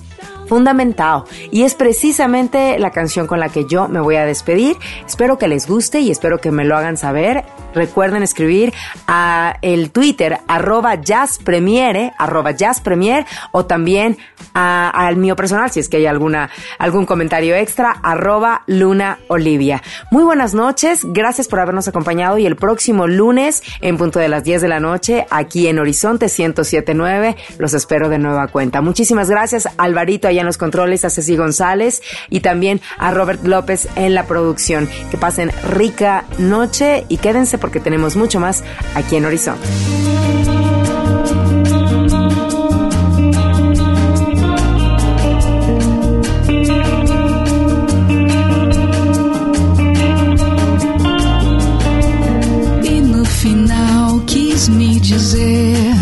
fundamental. 0.47 1.24
Y 1.51 1.62
es 1.62 1.74
precisamente 1.74 2.78
la 2.78 2.90
canción 2.90 3.26
con 3.26 3.40
la 3.40 3.49
que 3.49 3.66
yo 3.66 3.88
me 3.88 4.01
voy 4.01 4.16
a 4.16 4.26
despedir. 4.26 4.76
Espero 5.07 5.38
que 5.38 5.49
les 5.49 5.66
guste 5.66 6.01
y 6.01 6.11
espero 6.11 6.38
que 6.38 6.51
me 6.51 6.64
lo 6.64 6.76
hagan 6.76 6.97
saber. 6.97 7.45
Recuerden 7.74 8.22
escribir 8.22 8.72
a 9.07 9.57
el 9.62 9.90
Twitter 9.90 10.38
arroba 10.47 10.97
jazzpremiere, 10.97 12.12
arroba 12.18 12.51
jazzpremiere 12.51 13.26
o 13.53 13.64
también 13.64 14.18
al 14.55 15.16
mío 15.16 15.36
personal 15.36 15.70
si 15.70 15.80
es 15.80 15.88
que 15.88 15.97
hay 15.99 16.07
alguna, 16.07 16.51
algún 16.78 17.07
comentario 17.07 17.55
extra, 17.55 17.93
arroba 18.03 18.62
Luna 18.66 19.18
Olivia. 19.28 19.82
Muy 20.11 20.24
buenas 20.24 20.55
noches, 20.55 21.01
gracias 21.05 21.49
por 21.49 21.61
habernos 21.61 21.88
acompañado 21.88 22.38
y 22.38 22.47
el 22.47 22.57
próximo 22.57 23.07
lunes 23.07 23.62
en 23.80 23.97
punto 23.97 24.18
de 24.18 24.28
las 24.28 24.45
10 24.45 24.62
de 24.62 24.68
la 24.68 24.80
noche 24.80 25.26
aquí 25.30 25.68
en 25.68 25.78
Horizonte 25.78 26.26
1079 26.26 27.36
los 27.59 27.74
espero 27.74 28.09
de 28.09 28.18
nueva 28.18 28.49
cuenta. 28.49 28.80
Muchísimas 28.80 29.30
gracias 29.30 29.68
Alvarito 29.78 30.28
allá 30.33 30.41
en 30.41 30.47
los 30.47 30.59
controles, 30.59 31.05
a 31.05 31.11
Ceci 31.11 31.37
González 31.37 32.03
y 32.28 32.41
también 32.41 32.80
a 32.99 33.12
Robert 33.12 33.45
López 33.45 33.89
en 33.97 34.14
la 34.14 34.26
producción. 34.26 34.89
Que 35.11 35.16
pasen 35.16 35.51
rica 35.68 36.24
noche 36.39 37.05
y 37.09 37.18
quédense 37.18 37.59
porque 37.59 37.80
tenemos 37.80 38.16
mucho 38.16 38.41
más 38.41 38.64
aquí 38.95 39.16
en 39.16 39.24
Horizonte. 39.24 39.68
E 54.64 54.70
me 54.70 55.01
dizer 55.01 55.95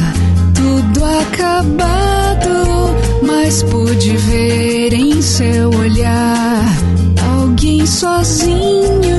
tudo 0.54 1.06
acabado, 1.06 2.09
mas 3.50 3.64
pude 3.64 4.16
ver 4.16 4.92
em 4.92 5.20
seu 5.20 5.70
olhar 5.70 6.72
alguém 7.20 7.84
sozinho. 7.84 9.09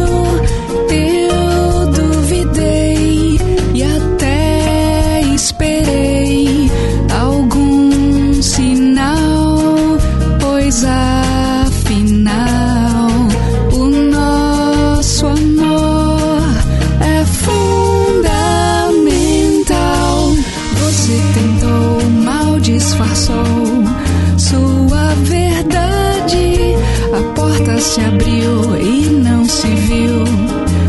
Se 27.91 27.99
abriu 27.99 28.77
e 28.79 29.09
não 29.09 29.43
se 29.43 29.67
viu. 29.67 30.23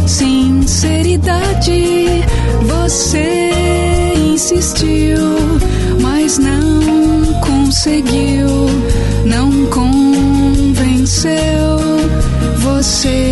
Sinceridade, 0.06 1.82
você 2.62 3.50
insistiu, 4.32 5.18
mas 6.00 6.38
não 6.38 7.40
conseguiu, 7.40 8.46
não 9.24 9.66
convenceu 9.66 11.32
você 12.58 13.31